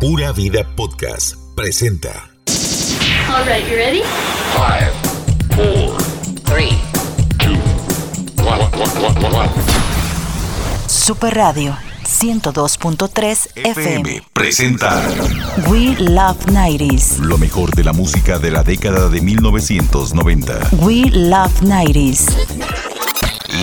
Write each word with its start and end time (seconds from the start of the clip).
Pura 0.00 0.30
Vida 0.30 0.62
Podcast 0.76 1.34
presenta. 1.56 2.30
All 3.28 3.44
right, 3.44 3.68
you 3.68 3.76
ready? 3.76 4.02
Five, 4.54 4.92
four, 5.56 5.98
three, 6.44 6.78
two, 7.40 7.58
one, 8.44 8.60
one, 8.78 9.34
one, 9.34 9.48
Super 10.86 11.34
Radio 11.34 11.76
102.3 12.04 13.48
FM. 13.54 14.00
FM 14.00 14.22
presenta 14.32 15.02
We 15.66 15.96
Love 15.98 16.46
90s. 16.46 17.18
Lo 17.18 17.36
mejor 17.36 17.74
de 17.74 17.82
la 17.82 17.92
música 17.92 18.38
de 18.38 18.52
la 18.52 18.62
década 18.62 19.08
de 19.08 19.20
1990. 19.20 20.60
We 20.80 21.10
Love 21.10 21.60
90s. 21.62 22.24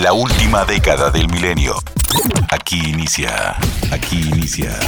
La 0.02 0.12
última 0.12 0.66
década 0.66 1.10
del 1.10 1.28
milenio. 1.30 1.76
Aquí 2.50 2.78
inicia. 2.90 3.56
Aquí 3.90 4.20
inicia. 4.20 4.78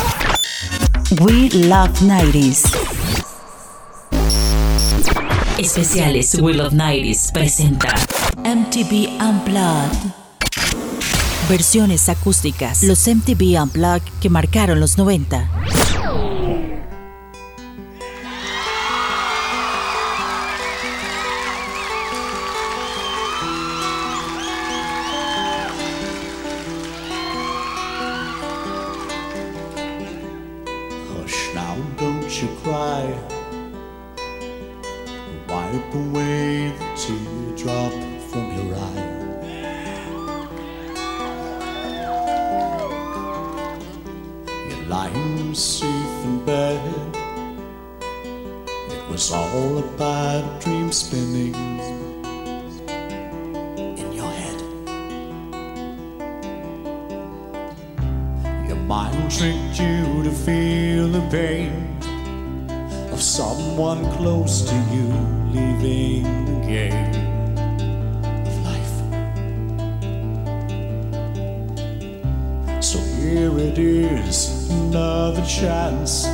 We 1.11 1.49
Love 1.67 2.03
90s. 2.03 2.65
Especiales 5.57 6.35
We 6.39 6.53
Love 6.53 6.75
90s 6.75 7.33
presenta 7.33 7.95
MTV 8.45 9.19
Unplugged. 9.19 10.13
Versiones 11.49 12.11
acústicas, 12.11 12.83
los 12.83 13.07
MTV 13.07 13.59
Unplugged 13.63 14.13
que 14.21 14.29
marcaron 14.29 14.81
los 14.81 14.99
90. 14.99 15.58
here 73.39 73.59
it 73.59 73.79
is, 73.79 74.69
another 74.71 75.45
chance. 75.47 76.27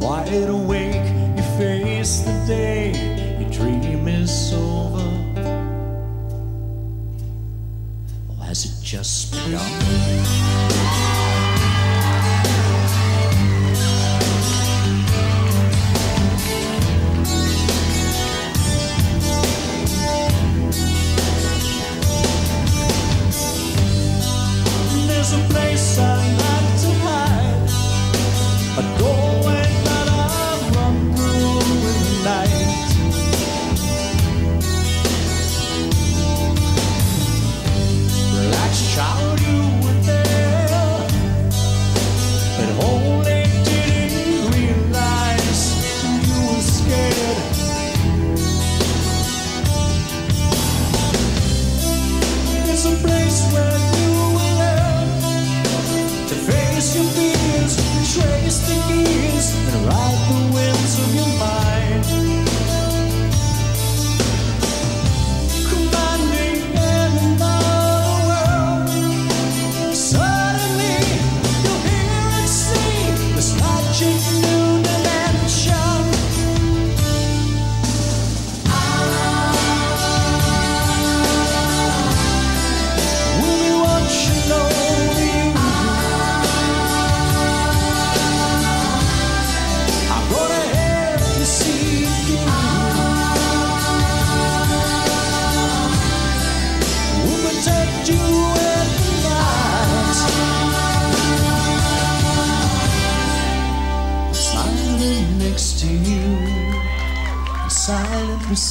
Wide 0.00 0.48
awake, 0.48 1.06
you 1.36 1.42
face 1.58 2.20
the 2.20 2.44
day, 2.46 2.92
your 3.40 3.50
dream 3.50 4.06
is 4.06 4.52
over. 4.52 5.02
Or 8.28 8.44
has 8.44 8.64
it 8.64 8.84
just 8.84 9.32
begun? 9.32 10.01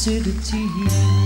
absurdity. 0.01 1.21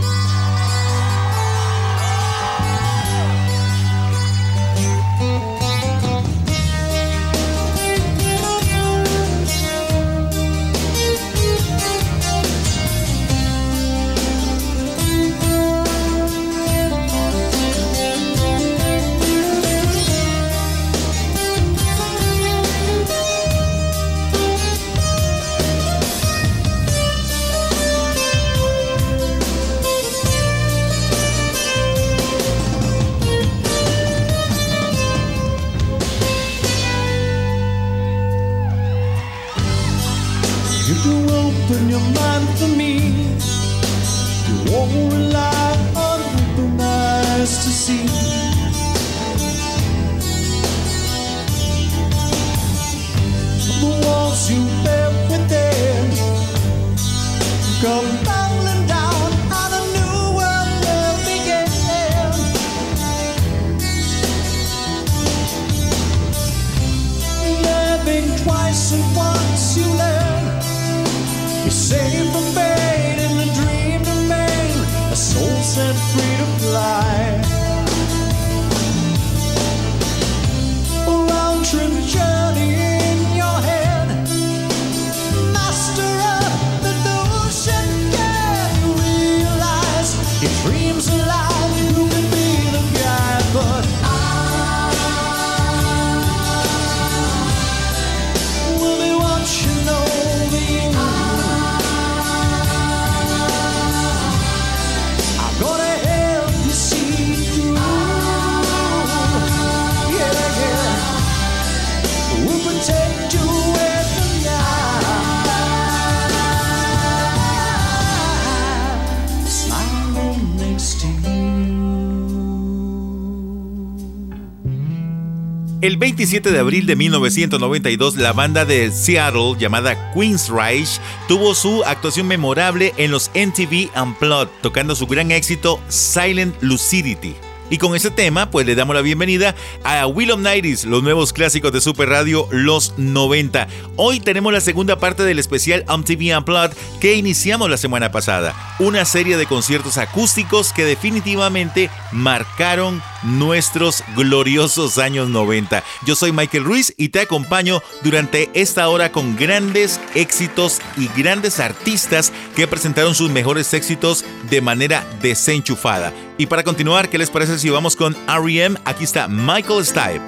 El 125.85 125.97
27 125.97 126.51
de 126.51 126.57
abril 126.57 126.87
de 126.87 126.95
1992, 126.95 128.15
la 128.15 128.33
banda 128.33 128.65
de 128.65 128.89
Seattle 128.89 129.53
llamada 129.59 130.11
Queensryche 130.15 130.99
tuvo 131.27 131.53
su 131.53 131.83
actuación 131.83 132.27
memorable 132.27 132.91
en 132.97 133.11
los 133.11 133.29
MTV 133.35 133.91
Unplugged, 133.95 134.49
tocando 134.63 134.95
su 134.95 135.05
gran 135.05 135.29
éxito 135.29 135.79
Silent 135.87 136.55
Lucidity. 136.59 137.35
Y 137.69 137.79
con 137.79 137.95
este 137.95 138.11
tema, 138.11 138.51
pues 138.51 138.67
le 138.67 138.75
damos 138.75 138.95
la 138.95 139.01
bienvenida 139.01 139.55
a 139.83 140.05
Will 140.05 140.29
of 140.31 140.39
Nighties, 140.39 140.85
los 140.85 141.01
nuevos 141.01 141.33
clásicos 141.33 141.71
de 141.71 141.81
Super 141.81 142.09
Radio, 142.09 142.47
los 142.51 142.93
90. 142.97 143.67
Hoy 143.95 144.19
tenemos 144.19 144.53
la 144.53 144.61
segunda 144.61 144.99
parte 144.99 145.23
del 145.23 145.39
especial 145.39 145.83
MTV 145.87 146.37
Unplugged 146.37 146.77
que 146.99 147.15
iniciamos 147.15 147.69
la 147.69 147.77
semana 147.77 148.11
pasada. 148.11 148.53
Una 148.77 149.03
serie 149.03 149.35
de 149.37 149.47
conciertos 149.47 149.97
acústicos 149.97 150.73
que 150.73 150.85
definitivamente 150.85 151.89
marcaron 152.11 153.01
nuestros 153.23 154.03
gloriosos 154.15 154.99
años 154.99 155.29
90. 155.29 155.83
Yo 156.05 156.15
soy 156.15 156.31
Michael 156.31 156.65
Ruiz 156.65 156.93
y 156.97 157.09
te 157.09 157.21
acompaño 157.21 157.81
durante 158.03 158.51
esta 158.53 158.87
hora 158.89 159.11
con 159.11 159.35
grandes 159.35 159.99
éxitos 160.13 160.81
y 160.97 161.09
grandes 161.19 161.59
artistas 161.59 162.31
que 162.55 162.67
presentaron 162.67 163.15
sus 163.15 163.31
mejores 163.31 163.73
éxitos 163.73 164.23
de 164.51 164.61
manera 164.61 165.03
desenchufada. 165.23 166.13
Y 166.37 166.47
para 166.47 166.63
continuar, 166.63 167.09
¿qué 167.09 167.17
les 167.17 167.29
parece 167.29 167.54
si 167.59 167.69
vamos 167.69 167.95
con 167.95 168.15
REM? 168.27 168.75
Aquí 168.85 169.03
está 169.03 169.27
Michael 169.27 169.85
Stipe. 169.85 170.21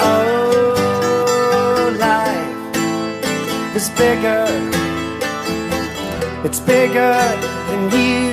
Oh, 0.00 1.90
life 1.98 3.76
is 3.76 3.90
bigger. 3.90 4.46
It's 6.44 6.60
bigger 6.60 7.16
than 7.68 7.90
you, 7.90 8.32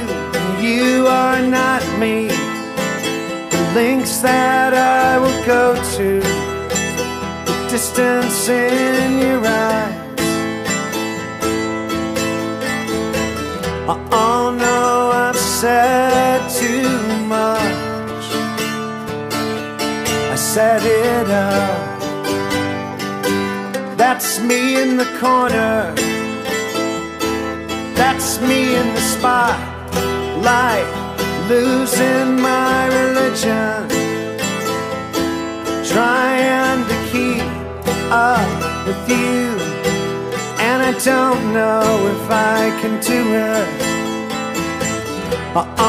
you 0.61 1.07
are 1.07 1.41
not 1.41 1.81
me. 1.99 2.27
The 2.27 3.71
links 3.73 4.19
that 4.21 4.73
I 4.73 5.17
will 5.17 5.43
go 5.45 5.75
to, 5.97 6.21
the 7.45 7.67
distance 7.69 8.47
in 8.47 9.19
your 9.19 9.45
eyes. 9.45 10.05
Oh 14.11 14.55
no, 14.57 15.11
I've 15.11 15.35
said 15.37 16.49
set 20.55 20.83
it 20.85 21.29
up. 21.29 21.99
That's 23.97 24.39
me 24.39 24.81
in 24.81 24.95
the 24.95 25.09
corner. 25.19 25.93
That's 27.99 28.39
me 28.39 28.77
in 28.79 28.87
the 28.93 29.01
spotlight, 29.01 30.87
losing 31.49 32.39
my 32.39 32.87
religion. 33.01 33.89
Trying 35.93 36.81
to 36.91 36.97
keep 37.11 37.43
up 38.09 38.53
with 38.87 39.03
you. 39.09 39.59
And 40.67 40.79
I 40.89 40.93
don't 41.03 41.43
know 41.51 41.83
if 42.15 42.31
I 42.31 42.61
can 42.79 42.93
do 43.11 43.21
it. 43.51 43.67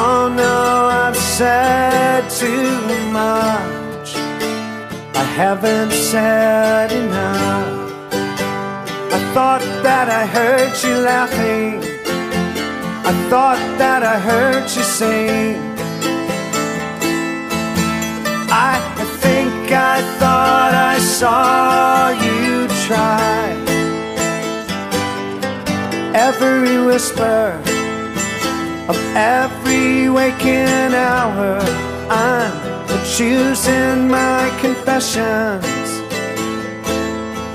Oh 0.02 0.22
no, 0.42 0.58
I've 1.04 1.16
said 1.16 2.28
too 2.30 3.12
much. 3.12 3.75
I 5.18 5.24
haven't 5.24 5.92
said 5.92 6.92
enough. 6.92 8.12
I 9.16 9.18
thought 9.32 9.64
that 9.82 10.08
I 10.10 10.26
heard 10.26 10.72
you 10.84 10.96
laughing. 10.98 11.82
I 13.10 13.12
thought 13.30 13.62
that 13.78 14.02
I 14.02 14.18
heard 14.18 14.64
you 14.64 14.82
sing. 14.82 15.56
I 18.50 18.78
think 19.22 19.72
I 19.72 20.02
thought 20.18 20.74
I 20.74 20.98
saw 20.98 22.10
you 22.26 22.68
try. 22.86 23.56
Every 26.14 26.78
whisper 26.84 27.58
of 28.88 28.98
every 29.14 30.10
waking 30.10 30.94
hour, 30.94 31.58
I'm 32.10 32.65
choosing 33.14 34.08
my 34.08 34.50
confessions, 34.60 35.88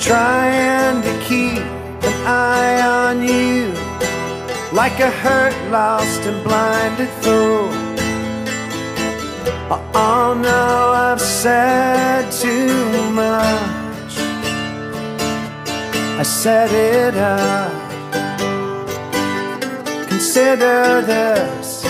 trying 0.04 1.02
to 1.02 1.14
keep 1.28 1.60
an 2.10 2.26
eye 2.26 2.82
on 2.82 3.22
you, 3.22 3.74
like 4.72 4.98
a 5.00 5.12
hurt, 5.12 5.54
lost, 5.70 6.22
and 6.22 6.42
blinded 6.44 7.10
fool. 7.22 7.70
Oh 9.94 10.34
no, 10.34 10.92
I've 10.94 11.20
said 11.20 12.32
too 12.32 13.12
much. 13.12 14.14
I 16.20 16.24
set 16.24 16.72
it 16.72 17.16
up. 17.18 17.72
Consider 20.08 21.02
this, 21.02 21.84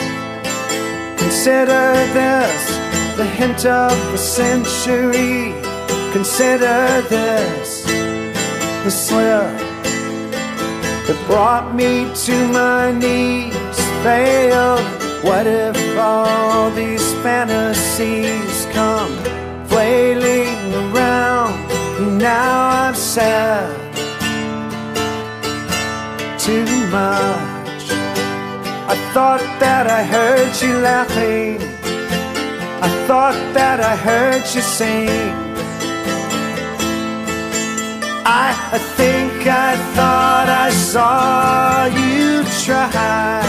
consider 1.17 1.93
this, 2.13 2.80
the 3.21 3.27
hint 3.27 3.67
of 3.67 3.93
a 4.15 4.17
century. 4.17 5.53
Consider 6.11 7.03
this, 7.07 7.85
the 8.83 8.89
slip 8.89 9.45
that 11.05 11.23
brought 11.27 11.75
me 11.75 12.11
to 12.25 12.35
my 12.47 12.91
knees 12.91 13.77
failed. 14.01 14.83
What 15.23 15.45
if 15.45 15.77
all 15.99 16.71
these 16.71 17.13
fantasies 17.21 18.65
come 18.77 19.13
flailing 19.67 20.57
around? 20.85 21.53
Now 22.17 22.87
I've 22.87 22.97
said 22.97 23.69
too 26.39 26.65
much. 26.89 27.83
I 28.93 28.95
thought 29.13 29.43
that 29.59 29.85
I 29.85 30.01
heard 30.03 30.51
you 30.59 30.73
laughing. 30.79 31.80
I 32.83 32.89
thought 33.05 33.53
that 33.53 33.79
I 33.79 33.95
heard 33.95 34.41
you 34.55 34.61
sing. 34.61 35.09
I 38.25 38.77
think 38.95 39.45
I 39.45 39.75
thought 39.93 40.49
I 40.49 40.71
saw 40.71 41.85
you 41.85 42.43
try. 42.63 43.41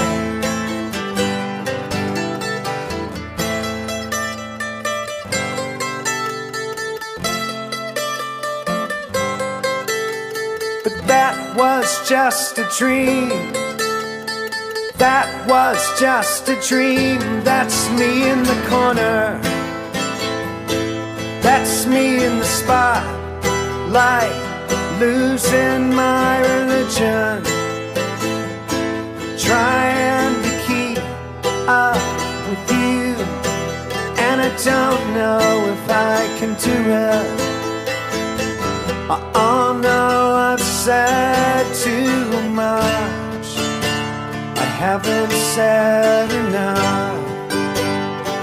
But 10.85 11.07
that 11.07 11.57
was 11.57 12.09
just 12.09 12.59
a 12.59 12.69
dream. 12.77 13.72
That 15.03 15.49
was 15.49 15.81
just 15.99 16.49
a 16.49 16.55
dream. 16.61 17.19
That's 17.43 17.91
me 17.91 18.31
in 18.31 18.45
the 18.45 18.55
corner. 18.71 19.37
That's 21.43 21.87
me 21.87 22.25
in 22.25 22.39
the 22.39 22.45
spotlight, 22.45 24.31
losing 25.01 25.93
my 25.93 26.39
religion. 26.39 27.43
Trying 29.37 30.35
to 30.47 30.53
keep 30.69 31.03
up 31.67 31.99
with 32.47 32.65
you. 32.71 33.19
And 34.23 34.41
I 34.41 34.51
don't 34.63 35.05
know 35.19 35.43
if 35.75 35.85
I 35.91 36.19
can 36.39 36.55
do 36.63 36.79
it. 37.11 37.27
Oh 39.35 39.77
no, 39.83 40.35
I've 40.53 40.61
said 40.61 41.67
too 41.75 42.51
much. 42.51 43.22
Haven't 44.83 45.31
said 45.31 46.29
enough. 46.29 47.17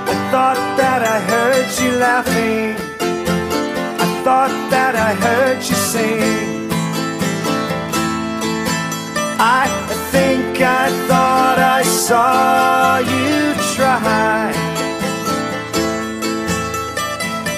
I 0.08 0.15
thought 0.31 0.62
that 0.77 1.01
I 1.03 1.19
heard 1.31 1.67
you 1.81 1.91
laughing. 2.00 2.77
I 4.00 4.08
thought 4.24 4.55
that 4.72 4.96
I 4.96 5.15
heard 5.25 5.58
you 5.58 5.75
sing. 5.75 6.72
I 9.38 9.67
think 10.13 10.62
I 10.62 10.88
thought 11.10 11.60
I 11.60 11.84
saw 11.84 13.00
you 13.00 13.53
try. 13.75 14.53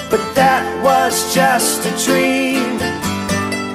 But 0.09 0.23
that 0.33 0.65
was 0.83 1.35
just 1.35 1.85
a 1.85 1.93
dream. 2.03 2.79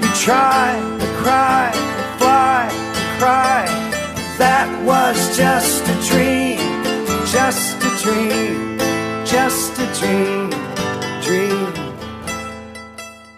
You 0.03 0.11
try 0.27 0.75
to 0.99 1.07
cry, 1.23 1.71
to 1.73 2.19
fly, 2.19 2.69
to 2.73 3.19
cry. 3.21 3.86
That 4.39 4.69
was 4.85 5.17
just 5.35 5.89
a 5.89 5.95
dream, 6.11 6.59
just 7.25 7.83
a 7.83 7.91
dream, 8.03 8.79
just 9.25 9.79
a 9.79 9.87
dream, 9.99 10.51
dream. 11.23 11.73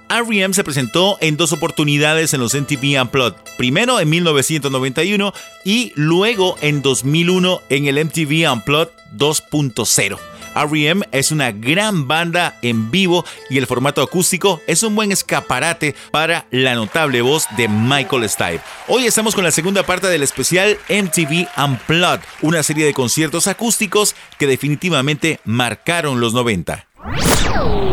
R.E.M. 0.09 0.55
se 0.55 0.65
presentó 0.65 1.17
en 1.21 1.37
dos 1.37 1.53
oportunidades 1.53 2.35
en 2.35 2.41
los 2.41 2.55
MTV 2.55 3.01
Unplugged, 3.01 3.37
primero 3.57 4.01
en 4.01 4.09
1991 4.11 5.33
y 5.65 5.93
luego 5.95 6.57
en 6.63 6.83
2001 6.83 7.63
en 7.69 7.87
el 7.87 8.05
MTV 8.05 8.51
Unplugged 8.51 8.91
2.0. 9.17 10.38
REM 10.67 11.03
es 11.13 11.31
una 11.31 11.53
gran 11.53 12.09
banda 12.09 12.57
en 12.63 12.91
vivo 12.91 13.25
y 13.51 13.59
el 13.59 13.67
formato 13.67 14.03
acústico 14.03 14.61
es 14.67 14.83
un 14.83 14.95
buen 14.95 15.13
escaparate 15.13 15.95
para 16.11 16.47
la 16.51 16.75
notable 16.75 17.23
voz 17.23 17.47
de 17.57 17.69
Michael 17.69 18.29
Stipe. 18.29 18.61
Hoy 18.89 19.07
estamos 19.07 19.35
con 19.35 19.45
la 19.45 19.51
segunda 19.51 19.83
parte 19.83 20.09
del 20.09 20.23
especial 20.23 20.79
MTV 20.89 21.49
Unplugged, 21.57 22.25
una 22.43 22.63
serie 22.63 22.87
de 22.87 22.95
conciertos 22.95 23.47
acústicos 23.47 24.15
que 24.39 24.47
definitivamente 24.47 25.41
marcaron 25.45 26.21
los 26.21 26.35
90. 26.35 26.87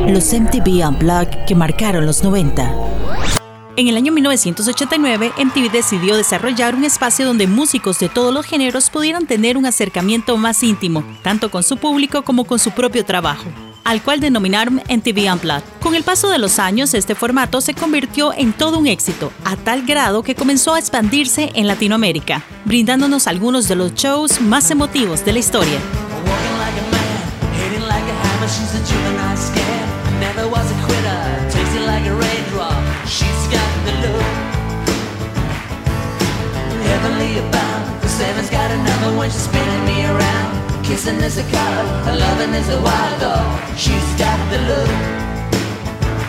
Los 0.07 0.33
MTV 0.33 0.87
Unplugged 0.87 1.45
que 1.45 1.55
marcaron 1.55 2.05
los 2.05 2.23
90. 2.23 3.44
En 3.77 3.89
el 3.89 3.97
año 3.97 4.13
1989, 4.13 5.33
MTV 5.37 5.69
decidió 5.69 6.15
desarrollar 6.15 6.75
un 6.75 6.85
espacio 6.85 7.25
donde 7.25 7.45
músicos 7.45 7.99
de 7.99 8.07
todos 8.07 8.33
los 8.33 8.45
géneros 8.45 8.89
pudieran 8.89 9.27
tener 9.27 9.57
un 9.57 9.65
acercamiento 9.65 10.37
más 10.37 10.63
íntimo, 10.63 11.03
tanto 11.23 11.51
con 11.51 11.61
su 11.61 11.75
público 11.75 12.23
como 12.23 12.45
con 12.45 12.57
su 12.57 12.71
propio 12.71 13.03
trabajo 13.03 13.45
al 13.85 14.01
cual 14.01 14.19
denominaron 14.19 14.81
MTV 14.89 15.31
Unplugged. 15.31 15.63
Con 15.79 15.93
el 15.93 16.03
paso 16.03 16.27
de 16.27 16.39
los 16.39 16.57
años, 16.57 16.95
este 16.95 17.13
formato 17.13 17.61
se 17.61 17.75
convirtió 17.75 18.33
en 18.33 18.51
todo 18.51 18.79
un 18.79 18.87
éxito, 18.87 19.31
a 19.45 19.55
tal 19.55 19.85
grado 19.85 20.23
que 20.23 20.33
comenzó 20.33 20.73
a 20.73 20.79
expandirse 20.79 21.51
en 21.53 21.67
Latinoamérica, 21.67 22.43
brindándonos 22.65 23.27
algunos 23.27 23.67
de 23.67 23.75
los 23.75 23.93
shows 23.93 24.41
más 24.41 24.71
emotivos 24.71 25.23
de 25.23 25.33
la 25.33 25.39
historia. 25.39 25.79
Seven's 38.15 38.49
got 38.49 38.71
another 38.71 39.17
when 39.17 39.29
she's 39.29 39.41
spinning 39.41 39.85
me 39.85 40.05
around. 40.05 40.83
Kissing 40.85 41.19
is 41.27 41.37
a 41.37 41.43
color, 41.51 41.85
loving 42.23 42.53
is 42.53 42.69
a 42.69 42.79
wild 42.81 43.19
dog. 43.19 43.77
She's 43.77 44.09
got 44.15 44.39
the 44.51 44.59
look. 44.69 44.89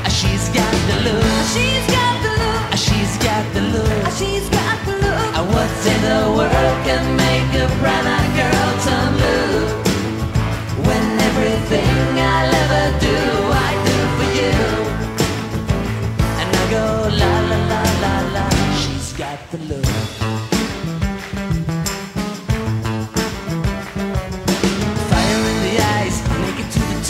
Ah, 0.04 0.10
she's 0.18 0.48
got 0.58 0.74
the 0.88 0.96
look. 1.06 1.22
Ah, 1.22 1.46
she's 1.54 1.86
got 1.96 2.14
the 2.24 2.32
look. 2.40 2.62
Ah, 2.74 2.78
she's 2.86 3.14
got 3.28 3.44
the 3.54 3.62
look. 3.74 4.02
She's 4.18 4.46
got 4.50 4.78
the 4.86 4.94
look. 5.04 5.14
What's 5.54 5.86
in 5.92 6.00
the 6.10 6.22
world 6.38 6.76
can 6.86 7.04
make 7.24 7.50
a 7.62 7.66
brown-eyed 7.80 8.32
girl 8.40 8.70
turn 8.86 9.10
blue? 9.18 9.62
When 10.88 11.06
everything 11.28 11.96
I'll 12.34 12.54
ever 12.64 12.86
do, 13.08 13.18
I 13.68 13.70
do 13.88 13.98
for 14.16 14.28
you. 14.40 14.56
And 16.40 16.48
I 16.62 16.64
go 16.76 16.86
la 17.20 17.32
la 17.50 17.58
la 17.72 17.82
la 18.02 18.14
la. 18.34 18.44
She's 18.80 19.12
got 19.12 19.38
the 19.52 19.58
look. 19.70 20.45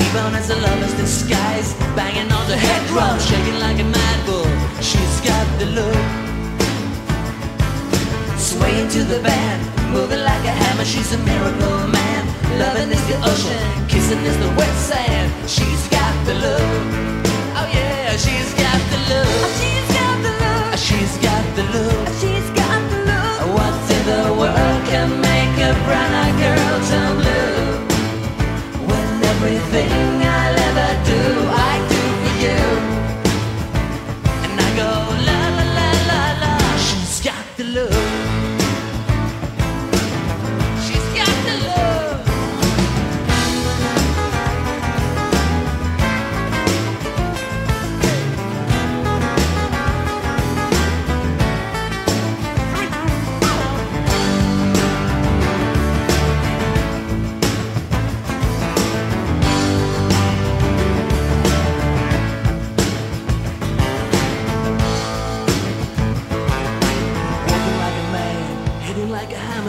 T-bone 0.07 0.35
as 0.35 0.51
a 0.51 0.57
lover's 0.57 0.95
disguise. 0.95 1.75
Banging 1.97 2.31
on 2.31 2.47
the 2.47 2.57
head 2.57 2.87
drum, 2.89 3.19
shaking 3.19 3.59
like 3.59 3.79
a 3.81 3.85
mad 3.85 4.19
bull. 4.27 4.47
She's 4.81 5.17
got 5.27 5.47
the 5.59 5.67
look. 5.79 5.99
Swaying 8.39 8.89
to 8.91 9.03
the 9.03 9.21
band, 9.21 9.61
moving 9.93 10.23
like 10.23 10.45
a 10.45 10.55
hammer 10.63 10.85
She's 10.85 11.13
a 11.13 11.19
miracle 11.19 11.89
man. 11.89 12.23
Loving 12.61 12.91
is 12.93 13.05
the 13.09 13.17
ocean, 13.31 13.63
kissing 13.89 14.23
is 14.31 14.39
the 14.39 14.51
wet 14.55 14.77
sand. 14.89 15.29
She's 15.51 15.83
got 15.89 16.15
the 16.25 16.35
look. 16.35 16.87
Oh 17.59 17.67
yeah, 17.75 18.17
she's 18.17 18.55
got 18.55 18.81
the 18.93 19.01
look. 19.11 19.27
Oh, 19.43 19.51
she's 19.59 19.89
got 19.99 20.17
the 20.23 20.33
look. 20.43 20.67
Oh, 20.71 20.79
she's 20.87 21.15
got 21.19 21.45
the 21.59 21.65
look. 21.75 21.99
Oh, 22.07 22.19
she's 22.21 22.49
got 22.61 22.81
the 22.93 22.99
look. 23.11 23.57
What 23.57 23.75
in 23.97 24.03
the 24.13 24.23
world 24.39 24.81
can 24.87 25.09
make 25.31 25.55
a 25.69 25.73
brown-eyed 25.85 26.37
girl? 26.39 26.56
Everything 29.49 30.26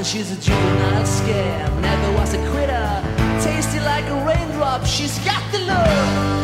she's 0.08 0.32
a 0.32 0.40
juvenile 0.40 1.04
scam. 1.04 1.82
Never 1.82 2.12
was 2.18 2.34
a 2.34 2.38
quitter, 2.52 2.88
tasty 3.44 3.80
like 3.82 4.06
a 4.06 4.26
raindrop. 4.26 4.86
She's 4.86 5.20
got 5.20 5.44
the 5.52 5.60
look, 5.60 6.37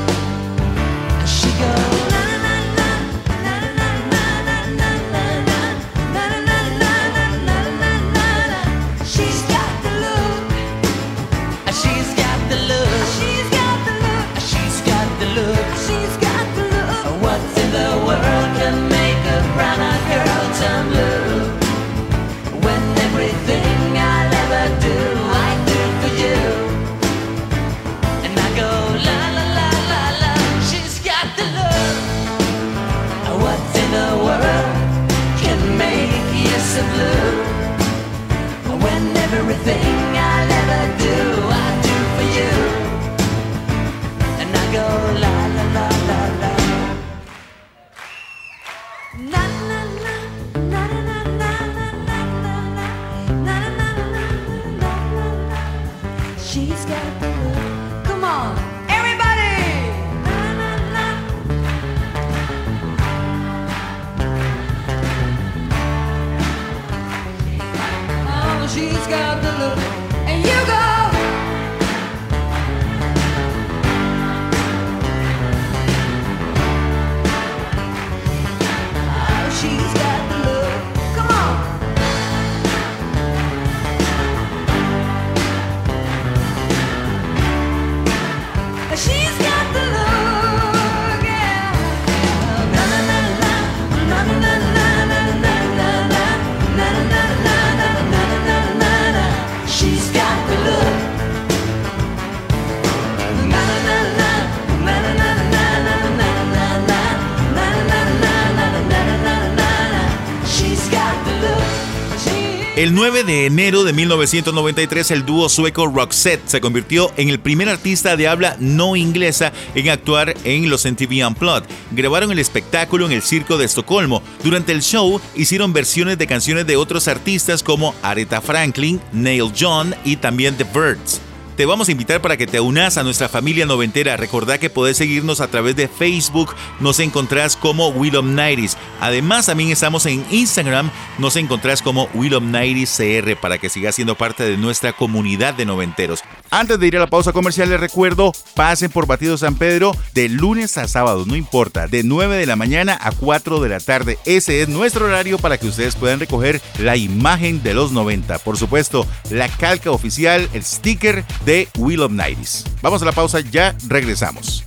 El 112.75 112.95
9 112.95 113.23
de 113.23 113.45
enero 113.45 113.83
de 113.83 113.93
1993, 113.93 115.11
el 115.11 115.27
dúo 115.27 115.47
sueco 115.47 115.85
Roxette 115.85 116.47
se 116.47 116.59
convirtió 116.59 117.11
en 117.17 117.29
el 117.29 117.39
primer 117.39 117.69
artista 117.69 118.17
de 118.17 118.27
habla 118.27 118.57
no 118.59 118.95
inglesa 118.95 119.53
en 119.75 119.89
actuar 119.89 120.33
en 120.43 120.67
los 120.71 120.83
MTV 120.83 121.27
Unplugged. 121.27 121.69
Grabaron 121.91 122.31
el 122.31 122.39
espectáculo 122.39 123.05
en 123.05 123.11
el 123.11 123.21
Circo 123.21 123.59
de 123.59 123.65
Estocolmo. 123.65 124.23
Durante 124.43 124.71
el 124.71 124.81
show 124.81 125.21
hicieron 125.35 125.71
versiones 125.71 126.17
de 126.17 126.25
canciones 126.25 126.65
de 126.65 126.75
otros 126.75 127.07
artistas 127.07 127.61
como 127.61 127.93
Aretha 128.01 128.41
Franklin, 128.41 128.99
Neil 129.11 129.51
John 129.55 129.93
y 130.03 130.15
también 130.15 130.57
The 130.57 130.63
Birds. 130.63 131.21
Te 131.55 131.65
vamos 131.65 131.87
a 131.87 131.91
invitar 131.91 132.21
para 132.21 132.37
que 132.37 132.47
te 132.47 132.59
unas 132.59 132.97
a 132.97 133.03
nuestra 133.03 133.29
familia 133.29 133.65
noventera. 133.65 134.17
Recordá 134.17 134.57
que 134.57 134.69
podés 134.69 134.97
seguirnos 134.97 135.41
a 135.41 135.47
través 135.49 135.75
de 135.75 135.87
Facebook, 135.87 136.55
nos 136.79 136.99
encontrás 136.99 137.55
como 137.55 137.89
Will 137.89 138.15
of 138.15 138.25
Nighties. 138.25 138.77
Además, 138.99 139.45
también 139.45 139.71
estamos 139.71 140.05
en 140.05 140.25
Instagram, 140.31 140.89
nos 141.17 141.35
encontrás 141.35 141.81
como 141.81 142.09
Will 142.13 142.35
of 142.35 142.43
Nighties 142.43 142.95
CR 142.97 143.35
para 143.39 143.57
que 143.57 143.69
sigas 143.69 143.95
siendo 143.95 144.15
parte 144.15 144.43
de 144.43 144.57
nuestra 144.57 144.93
comunidad 144.93 145.53
de 145.53 145.65
noventeros. 145.65 146.23
Antes 146.53 146.77
de 146.77 146.85
ir 146.85 146.95
a 146.97 146.99
la 146.99 147.07
pausa 147.07 147.33
comercial, 147.33 147.71
les 147.71 147.79
recuerdo, 147.79 148.31
pasen 148.53 148.91
por 148.91 149.07
Batido 149.07 149.39
San 149.39 149.55
Pedro 149.55 149.91
de 150.13 150.29
lunes 150.29 150.77
a 150.77 150.87
sábado, 150.87 151.25
no 151.25 151.35
importa, 151.35 151.87
de 151.87 152.03
9 152.03 152.37
de 152.37 152.45
la 152.45 152.55
mañana 152.55 152.95
a 153.01 153.11
4 153.11 153.59
de 153.59 153.69
la 153.69 153.79
tarde. 153.79 154.19
Ese 154.23 154.61
es 154.61 154.69
nuestro 154.69 155.05
horario 155.05 155.39
para 155.39 155.57
que 155.57 155.65
ustedes 155.65 155.95
puedan 155.95 156.19
recoger 156.19 156.61
la 156.77 156.95
imagen 156.95 157.63
de 157.63 157.73
los 157.73 157.91
90. 157.91 158.37
Por 158.37 158.55
supuesto, 158.57 159.07
la 159.31 159.49
calca 159.49 159.89
oficial, 159.89 160.47
el 160.53 160.63
sticker 160.63 161.25
de 161.43 161.69
Will 161.79 162.01
of 162.01 162.11
Nighties. 162.11 162.65
Vamos 162.83 163.01
a 163.01 163.05
la 163.05 163.13
pausa, 163.13 163.39
ya 163.39 163.75
regresamos. 163.87 164.63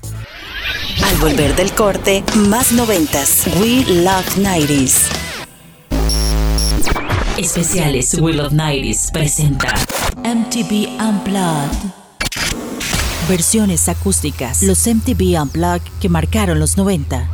Al 1.05 1.17
volver 1.19 1.55
del 1.55 1.71
corte, 1.71 2.25
más 2.49 2.73
noventas. 2.73 3.45
We 3.61 3.85
Love 4.03 4.39
90s. 4.39 5.26
Especiales 7.39 8.15
Will 8.15 8.41
of 8.41 8.53
Nighties 8.53 9.11
presenta 9.13 9.69
MTV 10.25 10.89
Unplugged. 10.99 11.93
Versiones 13.29 13.91
acústicas. 13.91 14.63
Los 14.63 14.87
MTV 14.87 15.39
Unplugged 15.43 15.87
que 16.01 16.09
marcaron 16.09 16.59
los 16.59 16.79
90. 16.79 17.29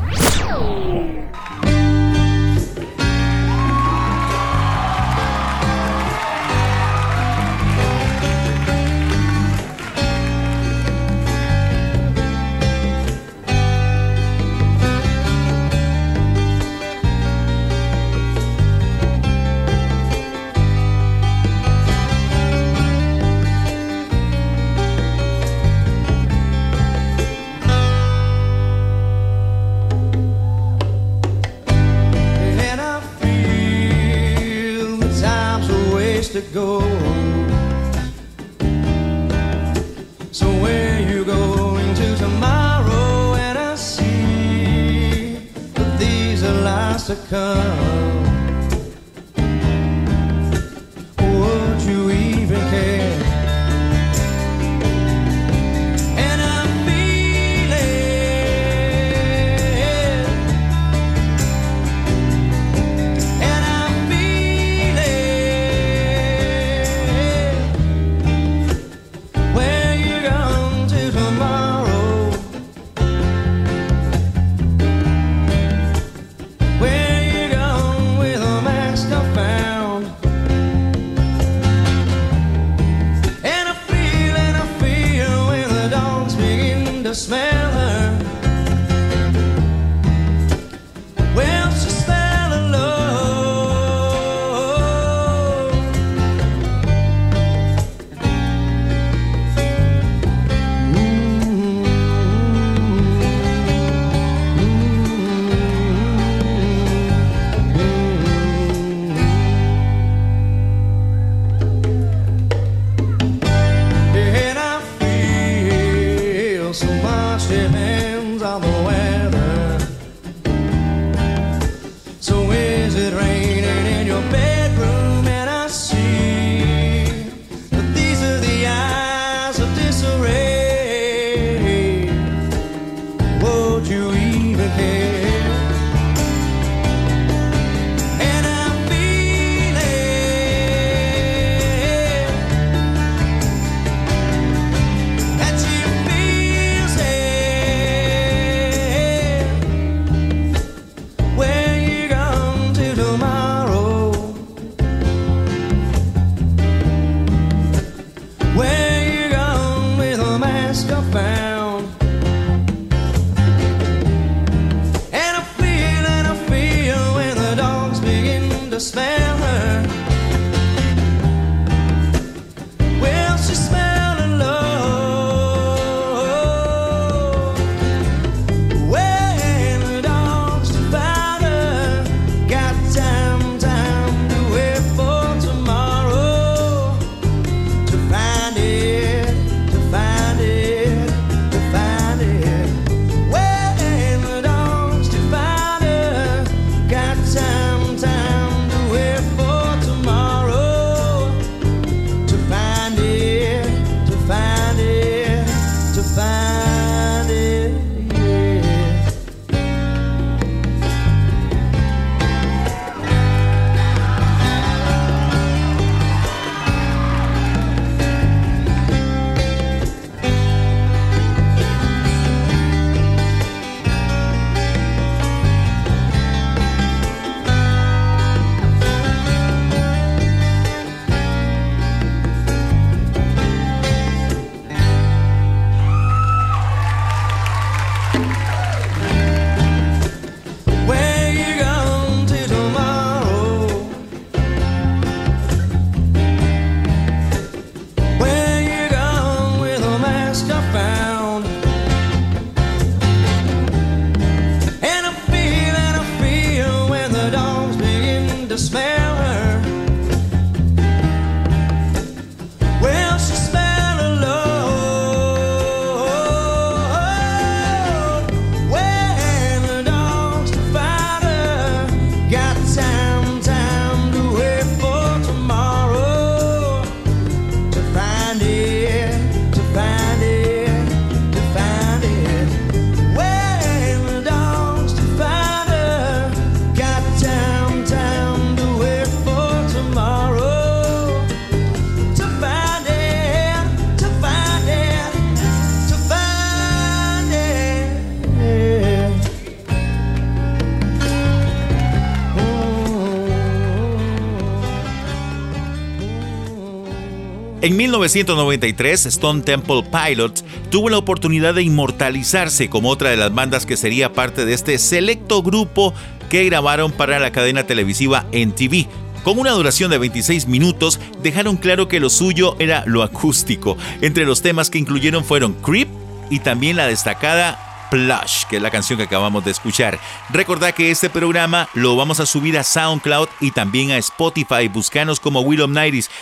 En 307.62 307.76
1993, 307.76 309.06
Stone 309.06 309.42
Temple 309.42 309.84
Pilots 309.84 310.44
tuvo 310.68 310.88
la 310.88 310.98
oportunidad 310.98 311.54
de 311.54 311.62
inmortalizarse 311.62 312.68
como 312.68 312.88
otra 312.88 313.10
de 313.10 313.16
las 313.16 313.32
bandas 313.32 313.66
que 313.66 313.76
sería 313.76 314.12
parte 314.12 314.44
de 314.44 314.52
este 314.52 314.76
selecto 314.78 315.44
grupo 315.44 315.94
que 316.28 316.42
grabaron 316.42 316.90
para 316.90 317.20
la 317.20 317.30
cadena 317.30 317.64
televisiva 317.64 318.26
NTV. 318.32 318.88
Con 319.22 319.38
una 319.38 319.52
duración 319.52 319.92
de 319.92 319.98
26 319.98 320.48
minutos, 320.48 320.98
dejaron 321.22 321.56
claro 321.56 321.86
que 321.86 322.00
lo 322.00 322.10
suyo 322.10 322.56
era 322.58 322.82
lo 322.84 323.04
acústico. 323.04 323.78
Entre 324.00 324.24
los 324.24 324.42
temas 324.42 324.68
que 324.68 324.78
incluyeron 324.78 325.24
fueron 325.24 325.52
Creep 325.52 325.88
y 326.30 326.40
también 326.40 326.74
la 326.74 326.88
destacada 326.88 327.71
Plush, 327.92 328.44
que 328.48 328.56
es 328.56 328.62
la 328.62 328.70
canción 328.70 328.96
que 328.96 329.02
acabamos 329.02 329.44
de 329.44 329.50
escuchar. 329.50 330.00
Recordad 330.30 330.72
que 330.72 330.90
este 330.90 331.10
programa 331.10 331.68
lo 331.74 331.94
vamos 331.94 332.20
a 332.20 332.26
subir 332.26 332.56
a 332.56 332.64
SoundCloud 332.64 333.28
y 333.38 333.50
también 333.50 333.90
a 333.90 333.98
Spotify. 333.98 334.66
Buscanos 334.68 335.20
como 335.20 335.42
Will 335.42 335.60
of. 335.60 335.70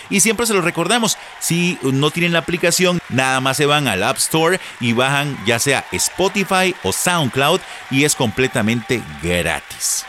Y 0.09 0.19
siempre 0.19 0.45
se 0.45 0.53
lo 0.53 0.59
recordamos, 0.59 1.17
si 1.39 1.79
no 1.81 2.11
tienen 2.11 2.33
la 2.33 2.39
aplicación, 2.39 2.99
nada 3.07 3.39
más 3.39 3.55
se 3.55 3.65
van 3.65 3.87
al 3.87 4.03
App 4.03 4.17
Store 4.17 4.59
y 4.81 4.91
bajan 4.91 5.37
ya 5.45 5.59
sea 5.59 5.85
Spotify 5.93 6.75
o 6.83 6.91
SoundCloud 6.91 7.61
y 7.89 8.03
es 8.03 8.15
completamente 8.15 9.01
gratis. 9.23 10.05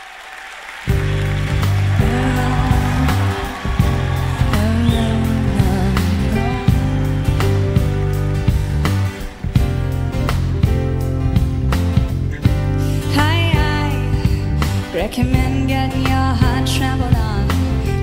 Recommend 15.15 15.67
getting 15.67 16.01
your 16.01 16.33
heart 16.41 16.67
trampled 16.67 17.13
on 17.13 17.47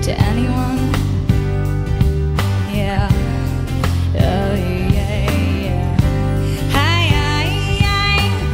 to 0.01 0.11
anyone. 0.29 0.77
Yeah. 2.73 3.09
Oh, 4.15 4.55
yeah, 4.95 5.29
yeah. 5.67 5.97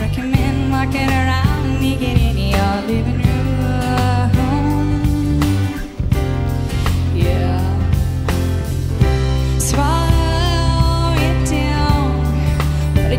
Recommend 0.02 0.72
walking 0.72 1.08
around 1.08 1.80
naked 1.80 2.17
in 2.17 2.38
your 2.56 2.82
living 2.88 3.22
room. 3.22 4.32
Yeah. 7.13 7.62
Swallow 9.60 11.13
it 11.28 11.46
down, 11.48 12.10
but 12.96 13.12
a 13.12 13.15